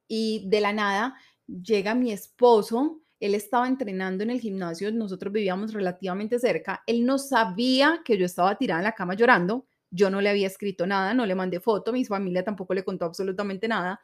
y 0.08 0.48
de 0.50 0.62
la 0.62 0.74
nada 0.74 1.15
llega 1.48 1.96
mi 1.96 2.12
esposo, 2.12 3.02
él 3.20 3.36
estaba 3.36 3.68
entrenando 3.68 4.24
en 4.24 4.30
el 4.30 4.39
gimnasio, 4.39 4.92
nosotros 4.92 5.34
vivíamos 5.34 5.74
relativamente 5.74 6.39
cerca, 6.39 6.84
él 6.88 7.06
no 7.06 7.18
sabía 7.18 8.02
que 8.06 8.18
yo 8.18 8.26
estaba 8.26 8.58
tirada 8.58 8.80
en 8.80 8.86
la 8.86 8.94
cama 8.94 9.15
llorando, 9.15 9.65
yo 9.92 10.10
no 10.10 10.22
le 10.22 10.30
había 10.30 10.48
escrito 10.48 10.86
nada, 10.86 11.13
no 11.13 11.26
le 11.26 11.36
mandé 11.36 11.60
foto, 11.60 11.92
mi 11.92 12.06
familia 12.06 12.44
tampoco 12.44 12.74
le 12.74 12.84
contó 12.84 13.06
absolutamente 13.06 13.68
nada. 13.68 14.00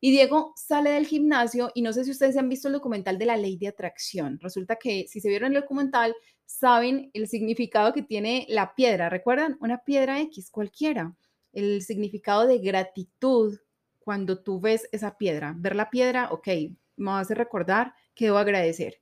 Y 0.00 0.10
Diego 0.10 0.52
sale 0.56 0.90
del 0.90 1.06
gimnasio 1.06 1.70
y 1.74 1.82
no 1.82 1.92
sé 1.92 2.04
si 2.04 2.10
ustedes 2.10 2.36
han 2.36 2.48
visto 2.48 2.68
el 2.68 2.74
documental 2.74 3.18
de 3.18 3.26
la 3.26 3.36
ley 3.36 3.56
de 3.56 3.68
atracción. 3.68 4.38
Resulta 4.40 4.76
que 4.76 5.06
si 5.08 5.20
se 5.20 5.28
vieron 5.28 5.54
el 5.54 5.62
documental, 5.62 6.14
saben 6.44 7.10
el 7.14 7.28
significado 7.28 7.92
que 7.92 8.02
tiene 8.02 8.46
la 8.48 8.74
piedra. 8.74 9.08
¿Recuerdan? 9.08 9.56
Una 9.60 9.78
piedra 9.78 10.20
X 10.20 10.50
cualquiera. 10.50 11.14
El 11.52 11.82
significado 11.82 12.46
de 12.46 12.58
gratitud 12.58 13.58
cuando 13.98 14.42
tú 14.42 14.60
ves 14.60 14.88
esa 14.92 15.16
piedra. 15.16 15.54
Ver 15.56 15.74
la 15.74 15.90
piedra, 15.90 16.28
ok, 16.30 16.48
me 16.96 17.10
hace 17.12 17.34
recordar 17.34 17.94
que 18.14 18.26
debo 18.26 18.38
agradecer. 18.38 19.00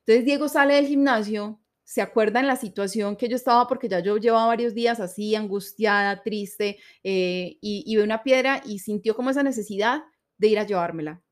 Entonces 0.00 0.24
Diego 0.24 0.48
sale 0.48 0.74
del 0.74 0.88
gimnasio, 0.88 1.60
se 1.84 2.02
acuerda 2.02 2.40
en 2.40 2.46
la 2.46 2.56
situación 2.56 3.16
que 3.16 3.28
yo 3.28 3.36
estaba 3.36 3.66
porque 3.68 3.88
ya 3.88 4.00
yo 4.00 4.16
llevaba 4.16 4.46
varios 4.46 4.74
días 4.74 4.98
así, 5.00 5.34
angustiada, 5.34 6.22
triste, 6.22 6.78
eh, 7.04 7.58
y, 7.60 7.84
y 7.86 7.96
ve 7.96 8.02
una 8.02 8.22
piedra 8.22 8.62
y 8.66 8.80
sintió 8.80 9.14
como 9.14 9.30
esa 9.30 9.42
necesidad 9.42 10.02
de 10.42 10.48
ir 10.48 10.58
a 10.58 10.64
llevármela. 10.64 11.22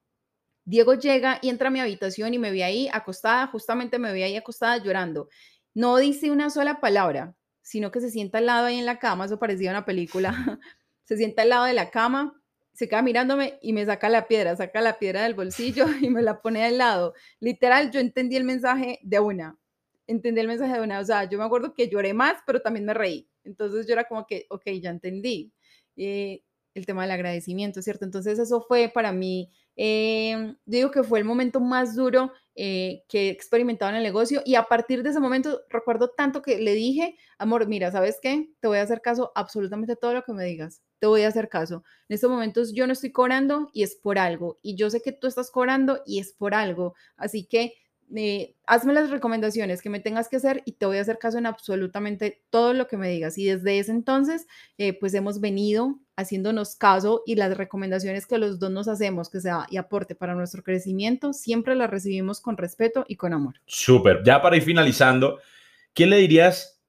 Diego 0.65 0.95
llega 0.95 1.41
y 1.43 1.49
entra 1.49 1.67
a 1.67 1.71
mi 1.73 1.81
habitación 1.81 2.33
y 2.33 2.39
me 2.39 2.53
ve 2.53 2.63
ahí 2.63 2.89
acostada, 2.93 3.49
justamente 3.49 3.99
me 3.99 4.13
ve 4.13 4.23
ahí 4.23 4.37
acostada 4.37 4.77
llorando. 4.77 5.29
No 5.75 5.97
dice 5.97 6.31
una 6.31 6.49
sola 6.49 6.81
palabra, 6.81 7.35
sino 7.61 7.91
que 7.91 8.01
se 8.01 8.11
sienta 8.11 8.39
al 8.39 8.47
lado 8.47 8.67
ahí 8.67 8.79
en 8.79 8.87
la 8.87 9.01
cama, 9.01 9.25
eso 9.25 9.41
parecía 9.41 9.73
una 9.73 9.85
película, 9.85 10.31
se 11.05 11.17
sienta 11.17 11.43
al 11.43 11.49
lado 11.49 11.65
de 11.65 11.73
la 11.73 11.91
cama, 11.91 12.41
se 12.73 12.89
queda 12.89 13.03
mirándome 13.03 13.59
y 13.63 13.73
me 13.73 13.85
saca 13.85 14.09
la 14.09 14.29
piedra, 14.29 14.55
saca 14.55 14.81
la 14.81 14.97
piedra 14.97 15.25
del 15.25 15.35
bolsillo 15.35 15.87
y 16.01 16.09
me 16.09 16.23
la 16.23 16.41
pone 16.41 16.65
al 16.65 16.79
lado. 16.79 17.15
Literal, 17.41 17.91
yo 17.91 17.99
entendí 17.99 18.37
el 18.37 18.45
mensaje 18.45 19.01
de 19.03 19.19
una, 19.19 19.59
entendí 20.07 20.41
el 20.41 20.47
mensaje 20.47 20.75
de 20.75 20.83
una, 20.83 21.01
o 21.01 21.05
sea, 21.05 21.29
yo 21.29 21.37
me 21.37 21.45
acuerdo 21.45 21.75
que 21.75 21.89
lloré 21.89 22.15
más, 22.15 22.37
pero 22.47 22.63
también 22.63 22.87
me 22.87 22.95
reí. 22.95 23.29
Entonces 23.43 23.89
yo 23.89 23.95
era 23.95 24.05
como 24.05 24.25
que, 24.25 24.47
ok, 24.51 24.67
ya 24.81 24.91
entendí. 24.91 25.53
Eh, 25.97 26.45
el 26.75 26.87
tema 26.87 27.03
del 27.03 27.11
agradecimiento, 27.13 27.83
¿cierto? 27.83 28.05
Entonces 28.05 28.39
eso 28.39 28.61
fue 28.61 28.91
para 28.93 29.13
mí 29.13 29.51
eh, 29.83 30.57
digo 30.67 30.91
que 30.91 31.03
fue 31.03 31.21
el 31.21 31.25
momento 31.25 31.59
más 31.59 31.97
duro 31.97 32.33
eh, 32.55 33.05
que 33.09 33.29
he 33.29 33.31
experimentado 33.31 33.91
en 33.91 33.97
el 33.97 34.03
negocio 34.03 34.43
y 34.45 34.57
a 34.57 34.65
partir 34.65 35.03
de 35.03 35.09
ese 35.09 35.21
momento 35.21 35.63
recuerdo 35.71 36.11
tanto 36.11 36.43
que 36.43 36.59
le 36.59 36.75
dije, 36.75 37.17
amor, 37.39 37.67
mira, 37.67 37.91
¿sabes 37.91 38.19
qué? 38.21 38.51
Te 38.61 38.69
voy 38.69 38.77
a 38.77 38.83
hacer 38.83 39.01
caso 39.01 39.33
absolutamente 39.35 39.97
todo 39.97 40.13
lo 40.13 40.23
que 40.23 40.35
me 40.35 40.45
digas, 40.45 40.83
te 40.99 41.07
voy 41.07 41.23
a 41.23 41.29
hacer 41.29 41.49
caso. 41.49 41.83
En 42.11 42.15
estos 42.15 42.31
momentos 42.31 42.75
yo 42.75 42.87
no 42.87 42.93
estoy 42.93 43.11
cobrando 43.11 43.71
y 43.73 43.85
es 43.85 43.97
por 43.97 44.19
algo 44.19 44.59
y 44.61 44.77
yo 44.77 44.91
sé 44.91 45.01
que 45.01 45.13
tú 45.13 45.27
estás 45.27 45.51
cobrando 45.51 46.03
y 46.05 46.19
es 46.19 46.35
por 46.35 46.55
algo, 46.55 46.95
así 47.17 47.47
que 47.47 47.73
eh, 48.17 48.57
hazme 48.67 48.93
las 48.93 49.11
recomendaciones 49.11 49.83
que 49.83 49.91
me 49.91 50.01
tengas 50.01 50.29
que 50.29 50.37
hacer 50.37 50.63
y 50.65 50.73
te 50.73 50.87
voy 50.87 50.99
a 50.99 51.01
hacer 51.01 51.19
caso 51.19 51.39
en 51.39 51.47
absolutamente 51.47 52.43
todo 52.51 52.75
lo 52.75 52.87
que 52.87 52.97
me 52.97 53.09
digas. 53.09 53.39
Y 53.39 53.47
desde 53.47 53.79
ese 53.79 53.93
entonces, 53.93 54.47
eh, 54.79 54.93
pues 54.93 55.15
hemos 55.15 55.41
venido 55.41 55.99
haciéndonos 56.17 56.77
caso 56.77 57.23
y 57.27 57.37
las 57.37 57.57
recomendaciones 57.57 58.27
que 58.27 58.39
los 58.39 58.59
dos 58.59 58.71
nos 58.71 58.89
hacemos, 58.89 59.31
que 59.31 59.41
sea 59.41 59.67
y 59.71 59.77
aporte 59.77 60.15
para 60.15 60.35
nuestro 60.35 60.63
crecimiento, 60.63 61.33
siempre 61.33 61.75
las 61.75 61.91
recibimos 61.91 62.41
con 62.41 62.57
respeto 62.57 63.05
y 63.09 63.17
con 63.17 63.33
amor. 63.33 63.61
Súper. 63.67 64.23
Ya 64.25 64.43
para 64.43 64.57
ir 64.57 64.63
finalizando, 64.63 65.39
¿qué 65.95 66.07
le 66.07 66.17
dirías 66.17 66.81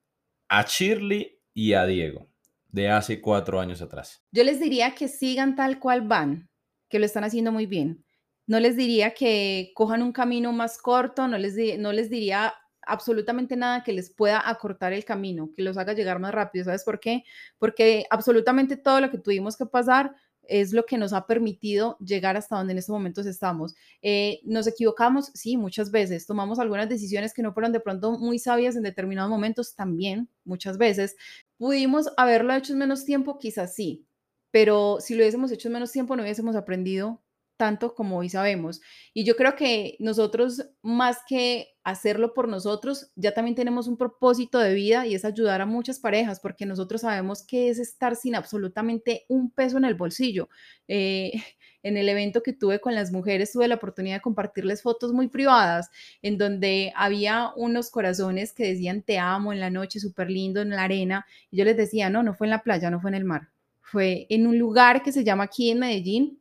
a 0.47 0.63
Shirley 0.63 1.39
y 1.53 1.73
a 1.73 1.85
Diego 1.85 2.27
de 2.69 2.89
hace 2.89 3.21
cuatro 3.21 3.59
años 3.59 3.81
atrás? 3.81 4.23
Yo 4.31 4.43
les 4.43 4.59
diría 4.59 4.95
que 4.95 5.07
sigan 5.07 5.55
tal 5.55 5.79
cual 5.79 6.01
van, 6.01 6.49
que 6.89 6.99
lo 6.99 7.05
están 7.05 7.23
haciendo 7.23 7.51
muy 7.51 7.65
bien 7.65 8.03
no 8.51 8.59
les 8.59 8.75
diría 8.75 9.13
que 9.13 9.71
cojan 9.75 10.03
un 10.03 10.11
camino 10.11 10.51
más 10.51 10.77
corto, 10.77 11.25
no 11.25 11.37
les, 11.37 11.55
no 11.79 11.93
les 11.93 12.09
diría 12.09 12.53
absolutamente 12.81 13.55
nada 13.55 13.81
que 13.81 13.93
les 13.93 14.09
pueda 14.09 14.45
acortar 14.45 14.91
el 14.91 15.05
camino, 15.05 15.51
que 15.55 15.61
los 15.61 15.77
haga 15.77 15.93
llegar 15.93 16.19
más 16.19 16.33
rápido. 16.33 16.65
¿Sabes 16.65 16.83
por 16.83 16.99
qué? 16.99 17.23
Porque 17.59 18.03
absolutamente 18.09 18.75
todo 18.75 18.99
lo 18.99 19.09
que 19.09 19.19
tuvimos 19.19 19.55
que 19.55 19.65
pasar 19.65 20.13
es 20.43 20.73
lo 20.73 20.85
que 20.85 20.97
nos 20.97 21.13
ha 21.13 21.27
permitido 21.27 21.95
llegar 21.99 22.35
hasta 22.35 22.57
donde 22.57 22.73
en 22.73 22.79
estos 22.79 22.91
momentos 22.91 23.25
estamos. 23.25 23.73
Eh, 24.01 24.41
nos 24.43 24.67
equivocamos, 24.67 25.31
sí, 25.33 25.55
muchas 25.55 25.89
veces. 25.89 26.27
Tomamos 26.27 26.59
algunas 26.59 26.89
decisiones 26.89 27.33
que 27.33 27.43
no 27.43 27.53
fueron 27.53 27.71
de 27.71 27.79
pronto 27.79 28.19
muy 28.19 28.37
sabias 28.37 28.75
en 28.75 28.83
determinados 28.83 29.29
momentos, 29.29 29.75
también, 29.75 30.27
muchas 30.43 30.77
veces. 30.77 31.15
Pudimos 31.57 32.09
haberlo 32.17 32.53
hecho 32.53 32.73
en 32.73 32.79
menos 32.79 33.05
tiempo, 33.05 33.39
quizás 33.39 33.73
sí, 33.73 34.05
pero 34.51 34.97
si 34.99 35.15
lo 35.15 35.21
hubiésemos 35.21 35.53
hecho 35.53 35.69
en 35.69 35.75
menos 35.75 35.93
tiempo, 35.93 36.17
no 36.17 36.23
hubiésemos 36.23 36.57
aprendido 36.57 37.21
tanto 37.61 37.93
como 37.93 38.17
hoy 38.17 38.27
sabemos. 38.27 38.81
Y 39.13 39.23
yo 39.23 39.35
creo 39.35 39.55
que 39.55 39.95
nosotros, 39.99 40.65
más 40.81 41.19
que 41.27 41.75
hacerlo 41.83 42.33
por 42.33 42.47
nosotros, 42.47 43.11
ya 43.15 43.35
también 43.35 43.53
tenemos 43.53 43.87
un 43.87 43.97
propósito 43.97 44.57
de 44.57 44.73
vida 44.73 45.05
y 45.05 45.13
es 45.13 45.25
ayudar 45.25 45.61
a 45.61 45.67
muchas 45.67 45.99
parejas, 45.99 46.39
porque 46.39 46.65
nosotros 46.65 47.01
sabemos 47.01 47.45
que 47.45 47.69
es 47.69 47.77
estar 47.77 48.15
sin 48.15 48.33
absolutamente 48.33 49.25
un 49.27 49.51
peso 49.51 49.77
en 49.77 49.85
el 49.85 49.93
bolsillo. 49.93 50.49
Eh, 50.87 51.33
en 51.83 51.97
el 51.97 52.09
evento 52.09 52.41
que 52.41 52.53
tuve 52.53 52.79
con 52.79 52.95
las 52.95 53.11
mujeres 53.11 53.51
tuve 53.51 53.67
la 53.67 53.75
oportunidad 53.75 54.15
de 54.15 54.21
compartirles 54.21 54.81
fotos 54.81 55.13
muy 55.13 55.27
privadas 55.27 55.91
en 56.23 56.39
donde 56.39 56.91
había 56.95 57.51
unos 57.55 57.91
corazones 57.91 58.53
que 58.53 58.65
decían 58.65 59.03
te 59.03 59.19
amo 59.19 59.53
en 59.53 59.59
la 59.59 59.69
noche, 59.69 59.99
súper 59.99 60.31
lindo 60.31 60.61
en 60.61 60.71
la 60.71 60.81
arena. 60.85 61.27
Y 61.51 61.57
yo 61.57 61.65
les 61.65 61.77
decía, 61.77 62.09
no, 62.09 62.23
no 62.23 62.33
fue 62.33 62.47
en 62.47 62.51
la 62.51 62.63
playa, 62.63 62.89
no 62.89 62.99
fue 62.99 63.11
en 63.11 63.15
el 63.17 63.25
mar. 63.25 63.49
Fue 63.81 64.25
en 64.31 64.47
un 64.47 64.57
lugar 64.57 65.03
que 65.03 65.11
se 65.11 65.23
llama 65.23 65.43
aquí 65.43 65.69
en 65.69 65.77
Medellín, 65.77 66.40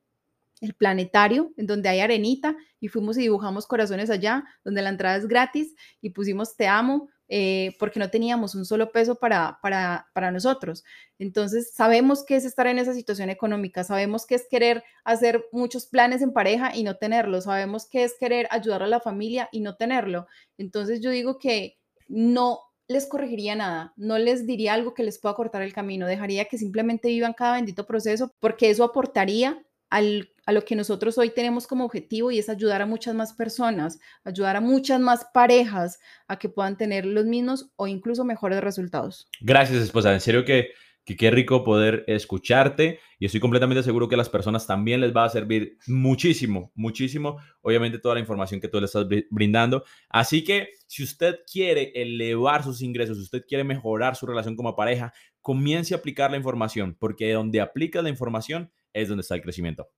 el 0.61 0.75
planetario, 0.75 1.53
en 1.57 1.67
donde 1.67 1.89
hay 1.89 2.01
arenita, 2.01 2.57
y 2.81 2.89
fuimos 2.89 3.17
y 3.19 3.23
dibujamos 3.23 3.67
corazones 3.67 4.11
allá, 4.11 4.45
donde 4.65 4.83
la 4.83 4.91
entrada 4.91 5.17
es 5.17 5.27
gratis, 5.27 5.75
y 6.01 6.11
pusimos 6.11 6.57
te 6.57 6.67
amo, 6.67 7.09
eh, 7.29 7.77
porque 7.79 8.01
no 8.01 8.11
teníamos 8.11 8.55
un 8.55 8.65
solo 8.65 8.91
peso 8.91 9.15
para, 9.15 9.59
para, 9.63 10.09
para 10.13 10.31
nosotros. 10.33 10.85
Entonces, 11.19 11.73
sabemos 11.73 12.25
que 12.25 12.37
es 12.37 12.45
estar 12.45 12.67
en 12.67 12.79
esa 12.79 12.93
situación 12.93 13.31
económica, 13.31 13.85
sabemos 13.85 14.27
que 14.27 14.35
es 14.35 14.47
querer 14.51 14.83
hacer 15.05 15.45
muchos 15.53 15.87
planes 15.87 16.23
en 16.23 16.33
pareja 16.33 16.75
y 16.75 16.83
no 16.83 16.97
tenerlo, 16.97 17.41
sabemos 17.41 17.89
que 17.89 18.05
es 18.05 18.17
querer 18.19 18.49
ayudar 18.51 18.83
a 18.83 18.89
la 18.89 19.01
familia 19.01 19.49
y 19.53 19.61
no 19.61 19.77
tenerlo. 19.77 20.27
Entonces, 20.59 21.01
yo 21.01 21.11
digo 21.11 21.39
que 21.39 21.79
no 22.09 22.61
les 22.89 23.07
corregiría 23.07 23.55
nada, 23.55 23.95
no 23.97 24.19
les 24.19 24.45
diría 24.49 24.75
algo 24.75 24.95
que 24.95 25.05
les 25.05 25.21
pueda 25.21 25.37
cortar 25.37 25.63
el 25.63 25.73
camino, 25.73 26.09
dejaría 26.09 26.47
que 26.47 26.59
simplemente 26.59 27.07
vivan 27.07 27.35
cada 27.35 27.55
bendito 27.55 27.87
proceso, 27.87 28.35
porque 28.41 28.69
eso 28.69 28.83
aportaría 28.83 29.65
a 29.91 30.53
lo 30.53 30.65
que 30.65 30.77
nosotros 30.77 31.19
hoy 31.19 31.31
tenemos 31.31 31.67
como 31.67 31.85
objetivo 31.85 32.31
y 32.31 32.39
es 32.39 32.49
ayudar 32.49 32.83
a 32.83 32.87
muchas 32.87 33.15
más 33.15 33.33
personas, 33.33 33.99
ayudar 34.25 34.57
a 34.57 34.61
muchas 34.61 35.01
más 35.01 35.27
parejas 35.33 35.99
a 36.29 36.39
que 36.39 36.49
puedan 36.49 36.77
tener 36.77 37.07
los 37.07 37.25
mismos 37.25 37.71
o 37.77 37.87
incluso 37.87 38.25
mejores 38.25 38.61
resultados. 38.61 39.29
Gracias, 39.41 39.83
esposa. 39.83 40.13
En 40.13 40.21
serio 40.21 40.45
que, 40.45 40.71
que 41.05 41.17
qué 41.17 41.31
rico 41.31 41.65
poder 41.65 42.05
escucharte 42.07 43.01
y 43.19 43.27
estoy 43.27 43.41
completamente 43.41 43.83
seguro 43.83 44.09
que 44.09 44.15
a 44.15 44.19
las 44.19 44.29
personas 44.29 44.67
también 44.67 45.01
les 45.01 45.15
va 45.15 45.25
a 45.25 45.29
servir 45.29 45.77
muchísimo, 45.87 46.73
muchísimo, 46.75 47.39
obviamente 47.63 47.99
toda 47.99 48.15
la 48.15 48.21
información 48.21 48.61
que 48.61 48.69
tú 48.69 48.79
le 48.79 48.87
estás 48.87 49.07
brindando. 49.31 49.85
Así 50.09 50.45
que 50.45 50.69
si 50.87 51.03
usted 51.03 51.41
quiere 51.51 51.93
elevar 51.95 52.63
sus 52.63 52.81
ingresos, 52.81 53.17
si 53.17 53.25
usted 53.25 53.45
quiere 53.47 53.65
mejorar 53.65 54.17
su 54.17 54.27
relación 54.27 54.57
como 54.57 54.77
pareja, 54.77 55.13
comience 55.43 55.95
a 55.95 55.99
aplicar 55.99 56.31
la 56.31 56.37
información, 56.37 56.97
porque 56.99 57.33
donde 57.33 57.61
aplica 57.61 58.03
la 58.03 58.09
información, 58.09 58.71
es 58.93 59.09
donde 59.09 59.23
está 59.23 59.35
el 59.35 59.43
crecimiento. 59.43 59.89